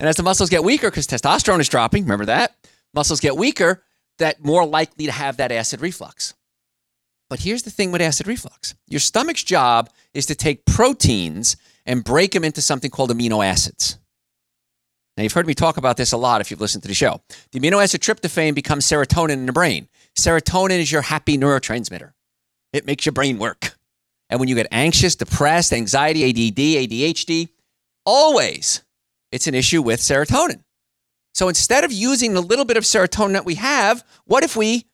And 0.00 0.08
as 0.08 0.16
the 0.16 0.22
muscles 0.22 0.50
get 0.50 0.64
weaker, 0.64 0.90
because 0.90 1.06
testosterone 1.06 1.60
is 1.60 1.68
dropping, 1.68 2.04
remember 2.04 2.26
that? 2.26 2.54
Muscles 2.94 3.20
get 3.20 3.36
weaker, 3.36 3.82
that 4.18 4.44
more 4.44 4.66
likely 4.66 5.06
to 5.06 5.12
have 5.12 5.36
that 5.36 5.52
acid 5.52 5.80
reflux. 5.80 6.34
But 7.30 7.40
here's 7.40 7.62
the 7.62 7.70
thing 7.70 7.92
with 7.92 8.00
acid 8.00 8.26
reflux 8.26 8.74
your 8.86 9.00
stomach's 9.00 9.44
job 9.44 9.90
is 10.14 10.26
to 10.26 10.34
take 10.34 10.64
proteins 10.64 11.56
and 11.84 12.04
break 12.04 12.32
them 12.32 12.44
into 12.44 12.62
something 12.62 12.90
called 12.90 13.10
amino 13.10 13.44
acids. 13.44 13.98
Now, 15.18 15.24
you've 15.24 15.32
heard 15.32 15.48
me 15.48 15.54
talk 15.54 15.78
about 15.78 15.96
this 15.96 16.12
a 16.12 16.16
lot 16.16 16.40
if 16.40 16.48
you've 16.48 16.60
listened 16.60 16.82
to 16.82 16.88
the 16.88 16.94
show. 16.94 17.20
The 17.50 17.58
amino 17.58 17.82
acid 17.82 18.00
tryptophan 18.02 18.54
becomes 18.54 18.86
serotonin 18.86 19.32
in 19.32 19.46
the 19.46 19.52
brain. 19.52 19.88
Serotonin 20.16 20.78
is 20.78 20.92
your 20.92 21.02
happy 21.02 21.36
neurotransmitter, 21.36 22.12
it 22.72 22.86
makes 22.86 23.04
your 23.04 23.12
brain 23.12 23.38
work. 23.38 23.76
And 24.30 24.38
when 24.38 24.48
you 24.48 24.54
get 24.54 24.68
anxious, 24.70 25.16
depressed, 25.16 25.72
anxiety, 25.72 26.22
ADD, 26.22 26.56
ADHD, 26.56 27.48
always 28.06 28.84
it's 29.32 29.48
an 29.48 29.56
issue 29.56 29.82
with 29.82 29.98
serotonin. 29.98 30.62
So 31.34 31.48
instead 31.48 31.82
of 31.82 31.90
using 31.90 32.34
the 32.34 32.40
little 32.40 32.64
bit 32.64 32.76
of 32.76 32.84
serotonin 32.84 33.32
that 33.32 33.44
we 33.44 33.56
have, 33.56 34.04
what 34.24 34.44
if 34.44 34.54
we 34.54 34.86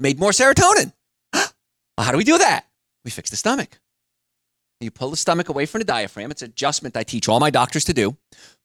made 0.00 0.18
more 0.18 0.32
serotonin? 0.32 0.92
well, 1.32 1.46
how 2.00 2.10
do 2.10 2.18
we 2.18 2.24
do 2.24 2.38
that? 2.38 2.66
We 3.04 3.12
fix 3.12 3.30
the 3.30 3.36
stomach. 3.36 3.78
You 4.80 4.90
pull 4.90 5.10
the 5.10 5.16
stomach 5.16 5.48
away 5.48 5.66
from 5.66 5.80
the 5.80 5.84
diaphragm. 5.84 6.32
It's 6.32 6.42
an 6.42 6.50
adjustment 6.50 6.96
I 6.96 7.04
teach 7.04 7.28
all 7.28 7.38
my 7.38 7.50
doctors 7.50 7.84
to 7.84 7.92
do. 7.92 8.16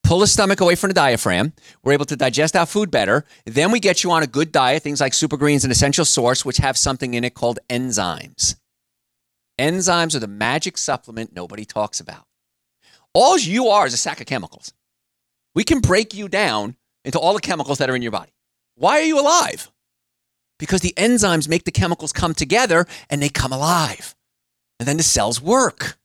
Pull 0.04 0.20
the 0.20 0.28
stomach 0.28 0.60
away 0.60 0.76
from 0.76 0.90
the 0.90 0.94
diaphragm. 0.94 1.54
We're 1.84 1.94
able 1.94 2.06
to 2.06 2.16
digest 2.16 2.56
our 2.56 2.66
food 2.66 2.92
better. 2.92 3.26
Then 3.46 3.72
we 3.72 3.80
get 3.80 4.04
you 4.04 4.12
on 4.12 4.22
a 4.22 4.28
good 4.28 4.52
diet, 4.52 4.84
things 4.84 5.00
like 5.00 5.14
super 5.14 5.38
greens 5.38 5.64
and 5.64 5.72
essential 5.72 6.06
source, 6.06 6.44
which 6.44 6.58
have 6.58 6.78
something 6.78 7.14
in 7.14 7.24
it 7.24 7.34
called 7.34 7.60
enzymes. 7.70 8.56
Enzymes 9.60 10.16
are 10.16 10.20
the 10.20 10.28
magic 10.28 10.78
supplement 10.78 11.34
nobody 11.34 11.64
talks 11.64 12.00
about. 12.00 12.26
All 13.14 13.38
you 13.38 13.68
are 13.68 13.86
is 13.86 13.94
a 13.94 13.98
sack 13.98 14.20
of 14.20 14.28
chemicals. 14.28 14.74
We 15.56 15.64
can 15.64 15.80
break 15.80 16.14
you 16.14 16.28
down 16.28 16.76
into 17.06 17.20
all 17.20 17.34
the 17.34 17.42
chemicals 17.42 17.78
that 17.78 17.90
are 17.90 17.96
in 17.96 18.02
your 18.02 18.12
body. 18.12 18.34
Why 18.76 19.00
are 19.00 19.04
you 19.04 19.20
alive? 19.20 19.72
Because 20.58 20.82
the 20.82 20.94
enzymes 20.98 21.48
make 21.48 21.64
the 21.64 21.72
chemicals 21.72 22.12
come 22.12 22.34
together 22.34 22.88
and 23.10 23.22
they 23.22 23.30
come 23.30 23.54
alive. 23.54 24.16
And 24.80 24.88
then 24.88 24.98
the 24.98 25.04
cells 25.04 25.42
work. 25.42 25.98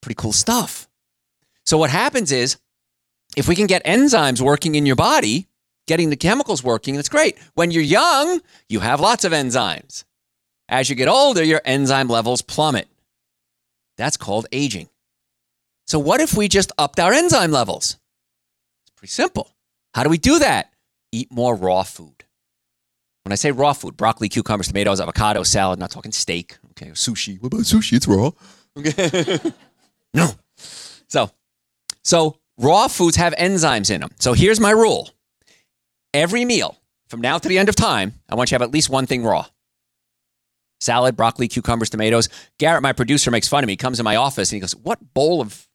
Pretty 0.00 0.14
cool 0.14 0.32
stuff. 0.32 0.88
So, 1.64 1.78
what 1.78 1.90
happens 1.90 2.32
is 2.32 2.56
if 3.36 3.48
we 3.48 3.54
can 3.54 3.66
get 3.66 3.84
enzymes 3.84 4.40
working 4.40 4.74
in 4.74 4.86
your 4.86 4.96
body, 4.96 5.46
getting 5.86 6.10
the 6.10 6.16
chemicals 6.16 6.62
working, 6.62 6.96
that's 6.96 7.08
great. 7.08 7.38
When 7.54 7.70
you're 7.70 7.82
young, 7.82 8.40
you 8.68 8.80
have 8.80 9.00
lots 9.00 9.24
of 9.24 9.32
enzymes. 9.32 10.04
As 10.68 10.88
you 10.88 10.96
get 10.96 11.08
older, 11.08 11.42
your 11.42 11.60
enzyme 11.64 12.08
levels 12.08 12.42
plummet. 12.42 12.88
That's 13.96 14.16
called 14.16 14.46
aging. 14.52 14.88
So, 15.86 15.98
what 15.98 16.20
if 16.20 16.34
we 16.34 16.48
just 16.48 16.72
upped 16.78 16.98
our 16.98 17.12
enzyme 17.12 17.50
levels? 17.50 17.98
It's 18.84 18.92
pretty 18.96 19.10
simple. 19.10 19.54
How 19.94 20.04
do 20.04 20.08
we 20.10 20.18
do 20.18 20.38
that? 20.38 20.72
Eat 21.10 21.30
more 21.30 21.54
raw 21.54 21.82
food. 21.82 22.24
When 23.24 23.32
I 23.32 23.36
say 23.36 23.52
raw 23.52 23.72
food, 23.72 23.96
broccoli, 23.96 24.28
cucumbers, 24.28 24.68
tomatoes, 24.68 25.00
avocado, 25.00 25.42
salad, 25.42 25.78
not 25.78 25.90
talking 25.90 26.12
steak, 26.12 26.58
okay, 26.70 26.90
sushi. 26.90 27.40
What 27.40 27.52
about 27.52 27.64
sushi? 27.64 27.94
It's 27.94 28.08
raw. 28.08 28.30
Okay. 28.76 29.38
no. 30.14 30.30
So, 30.56 31.30
so 32.02 32.38
raw 32.58 32.88
foods 32.88 33.16
have 33.16 33.34
enzymes 33.34 33.90
in 33.90 34.00
them. 34.00 34.10
So 34.18 34.32
here's 34.32 34.60
my 34.60 34.70
rule. 34.70 35.10
Every 36.14 36.44
meal 36.44 36.76
from 37.08 37.20
now 37.20 37.38
to 37.38 37.48
the 37.48 37.58
end 37.58 37.68
of 37.68 37.76
time, 37.76 38.14
I 38.28 38.34
want 38.34 38.50
you 38.50 38.56
to 38.56 38.62
have 38.62 38.68
at 38.68 38.72
least 38.72 38.90
one 38.90 39.06
thing 39.06 39.24
raw. 39.24 39.46
Salad, 40.80 41.16
broccoli, 41.16 41.46
cucumbers, 41.46 41.90
tomatoes. 41.90 42.28
Garrett, 42.58 42.82
my 42.82 42.92
producer, 42.92 43.30
makes 43.30 43.46
fun 43.48 43.62
of 43.62 43.68
me. 43.68 43.74
He 43.74 43.76
comes 43.76 44.00
in 44.00 44.04
my 44.04 44.16
office 44.16 44.50
and 44.50 44.56
he 44.56 44.60
goes, 44.60 44.74
What 44.74 45.14
bowl 45.14 45.40
of 45.40 45.68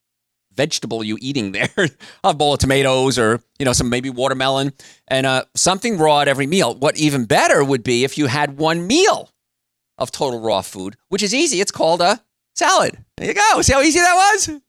vegetable 0.53 1.03
you 1.03 1.17
eating 1.21 1.53
there? 1.53 1.69
a 2.23 2.33
bowl 2.33 2.55
of 2.55 2.59
tomatoes 2.59 3.17
or, 3.17 3.41
you 3.57 3.65
know, 3.65 3.71
some 3.71 3.89
maybe 3.89 4.09
watermelon 4.09 4.73
and 5.07 5.25
uh, 5.25 5.45
something 5.55 5.97
raw 5.97 6.21
at 6.21 6.27
every 6.27 6.47
meal. 6.47 6.75
What 6.75 6.97
even 6.97 7.25
better 7.25 7.63
would 7.63 7.83
be 7.83 8.03
if 8.03 8.17
you 8.17 8.27
had 8.27 8.57
one 8.57 8.85
meal 8.85 9.29
of 9.97 10.11
total 10.11 10.41
raw 10.41 10.61
food, 10.61 10.97
which 11.09 11.23
is 11.23 11.33
easy. 11.33 11.61
It's 11.61 11.71
called 11.71 12.01
a 12.01 12.21
salad. 12.55 12.97
There 13.15 13.27
you 13.27 13.33
go. 13.33 13.61
See 13.61 13.73
how 13.73 13.81
easy 13.81 13.99
that 13.99 14.15
was? 14.15 14.61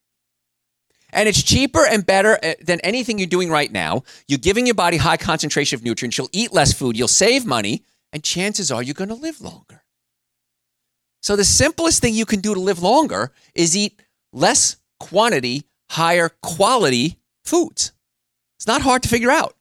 And 1.12 1.28
it's 1.28 1.42
cheaper 1.42 1.86
and 1.86 2.04
better 2.04 2.38
uh, 2.42 2.54
than 2.62 2.80
anything 2.80 3.18
you're 3.18 3.26
doing 3.26 3.50
right 3.50 3.72
now. 3.72 4.02
You're 4.26 4.38
giving 4.38 4.66
your 4.66 4.74
body 4.74 4.98
high 4.98 5.16
concentration 5.16 5.76
of 5.76 5.84
nutrients. 5.84 6.18
You'll 6.18 6.28
eat 6.32 6.52
less 6.52 6.72
food. 6.72 6.96
You'll 6.96 7.08
save 7.08 7.46
money. 7.46 7.84
And 8.12 8.22
chances 8.22 8.70
are 8.70 8.82
you're 8.82 8.94
going 8.94 9.08
to 9.08 9.14
live 9.14 9.40
longer. 9.40 9.84
So 11.22 11.36
the 11.36 11.44
simplest 11.44 12.00
thing 12.00 12.14
you 12.14 12.24
can 12.24 12.40
do 12.40 12.54
to 12.54 12.60
live 12.60 12.82
longer 12.82 13.32
is 13.54 13.76
eat 13.76 14.00
less 14.32 14.76
quantity, 15.00 15.64
higher 15.90 16.30
quality 16.42 17.18
foods. 17.44 17.92
It's 18.58 18.66
not 18.66 18.82
hard 18.82 19.02
to 19.02 19.08
figure 19.08 19.30
out. 19.30 19.54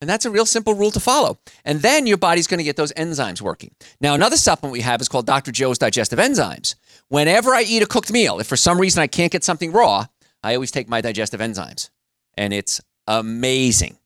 And 0.00 0.08
that's 0.08 0.24
a 0.24 0.30
real 0.30 0.46
simple 0.46 0.74
rule 0.74 0.90
to 0.92 1.00
follow. 1.00 1.38
And 1.64 1.82
then 1.82 2.06
your 2.06 2.16
body's 2.16 2.46
going 2.46 2.58
to 2.58 2.64
get 2.64 2.76
those 2.76 2.92
enzymes 2.94 3.42
working. 3.42 3.74
Now, 4.00 4.14
another 4.14 4.36
supplement 4.36 4.72
we 4.72 4.80
have 4.80 5.00
is 5.00 5.08
called 5.08 5.26
Dr. 5.26 5.52
Joe's 5.52 5.78
Digestive 5.78 6.18
Enzymes. 6.18 6.74
Whenever 7.08 7.54
I 7.54 7.62
eat 7.62 7.82
a 7.82 7.86
cooked 7.86 8.10
meal, 8.10 8.40
if 8.40 8.46
for 8.46 8.56
some 8.56 8.80
reason 8.80 9.02
I 9.02 9.06
can't 9.06 9.30
get 9.30 9.44
something 9.44 9.72
raw, 9.72 10.06
I 10.42 10.54
always 10.54 10.70
take 10.70 10.88
my 10.88 11.00
digestive 11.00 11.40
enzymes. 11.40 11.90
And 12.36 12.52
it's 12.52 12.80
amazing. 13.06 13.98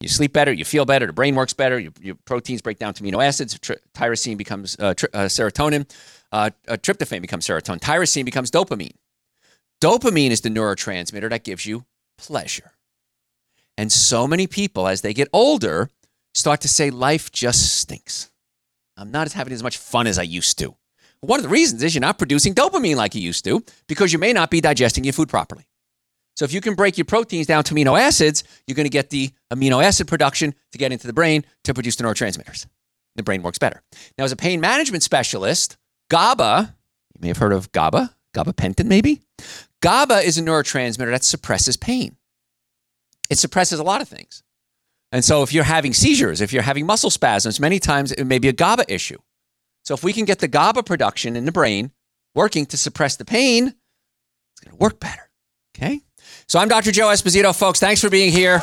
You 0.00 0.08
sleep 0.08 0.34
better, 0.34 0.52
you 0.52 0.64
feel 0.64 0.84
better, 0.84 1.06
the 1.06 1.12
brain 1.14 1.34
works 1.34 1.54
better, 1.54 1.78
your, 1.78 1.92
your 2.02 2.16
proteins 2.26 2.60
break 2.60 2.78
down 2.78 2.92
to 2.94 3.02
amino 3.02 3.24
acids, 3.24 3.58
Tri- 3.58 3.78
tyrosine 3.94 4.36
becomes 4.36 4.76
uh, 4.78 4.92
tri- 4.92 5.08
uh, 5.14 5.24
serotonin, 5.24 5.90
uh, 6.32 6.50
tryptophan 6.68 7.22
becomes 7.22 7.46
serotonin, 7.46 7.80
tyrosine 7.80 8.26
becomes 8.26 8.50
dopamine. 8.50 8.94
Dopamine 9.80 10.30
is 10.30 10.42
the 10.42 10.50
neurotransmitter 10.50 11.30
that 11.30 11.44
gives 11.44 11.64
you 11.64 11.86
pleasure. 12.18 12.72
And 13.78 13.90
so 13.90 14.26
many 14.26 14.46
people, 14.46 14.86
as 14.86 15.00
they 15.00 15.14
get 15.14 15.28
older, 15.32 15.90
start 16.34 16.60
to 16.62 16.68
say, 16.68 16.90
life 16.90 17.32
just 17.32 17.76
stinks. 17.76 18.30
I'm 18.98 19.10
not 19.10 19.32
having 19.32 19.52
as 19.52 19.62
much 19.62 19.78
fun 19.78 20.06
as 20.06 20.18
I 20.18 20.22
used 20.22 20.58
to. 20.58 20.76
One 21.20 21.38
of 21.38 21.44
the 21.44 21.48
reasons 21.48 21.82
is 21.82 21.94
you're 21.94 22.00
not 22.00 22.18
producing 22.18 22.54
dopamine 22.54 22.96
like 22.96 23.14
you 23.14 23.20
used 23.20 23.44
to 23.44 23.64
because 23.86 24.12
you 24.12 24.18
may 24.18 24.32
not 24.32 24.50
be 24.50 24.60
digesting 24.60 25.04
your 25.04 25.12
food 25.12 25.28
properly. 25.28 25.66
So 26.36 26.44
if 26.44 26.52
you 26.52 26.60
can 26.60 26.74
break 26.74 26.98
your 26.98 27.06
proteins 27.06 27.46
down 27.46 27.64
to 27.64 27.74
amino 27.74 27.98
acids, 27.98 28.44
you're 28.66 28.74
going 28.74 28.84
to 28.84 28.90
get 28.90 29.10
the 29.10 29.30
amino 29.50 29.82
acid 29.82 30.06
production 30.06 30.54
to 30.72 30.78
get 30.78 30.92
into 30.92 31.06
the 31.06 31.14
brain 31.14 31.44
to 31.64 31.72
produce 31.72 31.96
the 31.96 32.04
neurotransmitters. 32.04 32.66
The 33.16 33.22
brain 33.22 33.42
works 33.42 33.58
better. 33.58 33.82
Now, 34.18 34.24
as 34.24 34.32
a 34.32 34.36
pain 34.36 34.60
management 34.60 35.02
specialist, 35.02 35.78
GABA, 36.10 36.74
you 37.14 37.20
may 37.22 37.28
have 37.28 37.38
heard 37.38 37.54
of 37.54 37.72
GABA, 37.72 38.14
gabapentin 38.34 38.84
maybe. 38.84 39.22
GABA 39.80 40.18
is 40.18 40.36
a 40.36 40.42
neurotransmitter 40.42 41.10
that 41.10 41.24
suppresses 41.24 41.78
pain. 41.78 42.16
It 43.30 43.38
suppresses 43.38 43.78
a 43.78 43.84
lot 43.84 44.02
of 44.02 44.08
things. 44.08 44.42
And 45.12 45.24
so 45.24 45.42
if 45.42 45.52
you're 45.52 45.64
having 45.64 45.94
seizures, 45.94 46.42
if 46.42 46.52
you're 46.52 46.62
having 46.62 46.84
muscle 46.84 47.10
spasms, 47.10 47.58
many 47.58 47.78
times 47.78 48.12
it 48.12 48.24
may 48.24 48.38
be 48.38 48.48
a 48.48 48.52
GABA 48.52 48.92
issue. 48.92 49.18
So 49.86 49.94
if 49.94 50.02
we 50.02 50.12
can 50.12 50.24
get 50.24 50.40
the 50.40 50.48
GABA 50.48 50.82
production 50.82 51.36
in 51.36 51.44
the 51.44 51.52
brain 51.52 51.92
working 52.34 52.66
to 52.66 52.76
suppress 52.76 53.14
the 53.14 53.24
pain, 53.24 53.68
it's 53.68 54.60
going 54.60 54.76
to 54.76 54.82
work 54.82 54.98
better. 54.98 55.30
Okay? 55.76 56.00
So 56.48 56.58
I'm 56.58 56.66
Dr. 56.66 56.90
Joe 56.90 57.06
Esposito, 57.06 57.56
folks. 57.56 57.78
Thanks 57.78 58.00
for 58.00 58.10
being 58.10 58.32
here. 58.32 58.58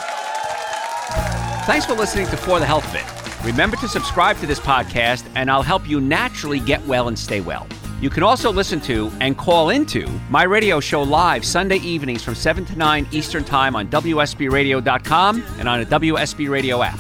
Thanks 1.66 1.86
for 1.86 1.94
listening 1.94 2.28
to 2.28 2.36
For 2.36 2.60
the 2.60 2.66
Health 2.66 2.86
of 2.86 2.96
It. 2.96 3.46
Remember 3.46 3.78
to 3.78 3.88
subscribe 3.88 4.38
to 4.40 4.46
this 4.46 4.60
podcast, 4.60 5.24
and 5.36 5.50
I'll 5.50 5.64
help 5.64 5.88
you 5.88 6.02
naturally 6.02 6.60
get 6.60 6.86
well 6.88 7.08
and 7.08 7.18
stay 7.18 7.40
well. 7.40 7.68
You 8.02 8.10
can 8.10 8.24
also 8.24 8.52
listen 8.52 8.82
to 8.82 9.10
and 9.22 9.38
call 9.38 9.70
into 9.70 10.06
my 10.30 10.44
radio 10.44 10.82
show 10.82 11.04
live 11.04 11.46
Sunday 11.46 11.78
evenings 11.78 12.22
from 12.22 12.36
7 12.36 12.66
to 12.66 12.76
9 12.76 13.08
Eastern 13.14 13.46
Time 13.46 13.78
on 13.78 13.88
WSBRadio.com 13.88 15.44
and 15.58 15.70
on 15.70 15.80
a 15.80 15.86
WSB 15.86 16.50
Radio 16.50 16.82
app. 16.82 17.00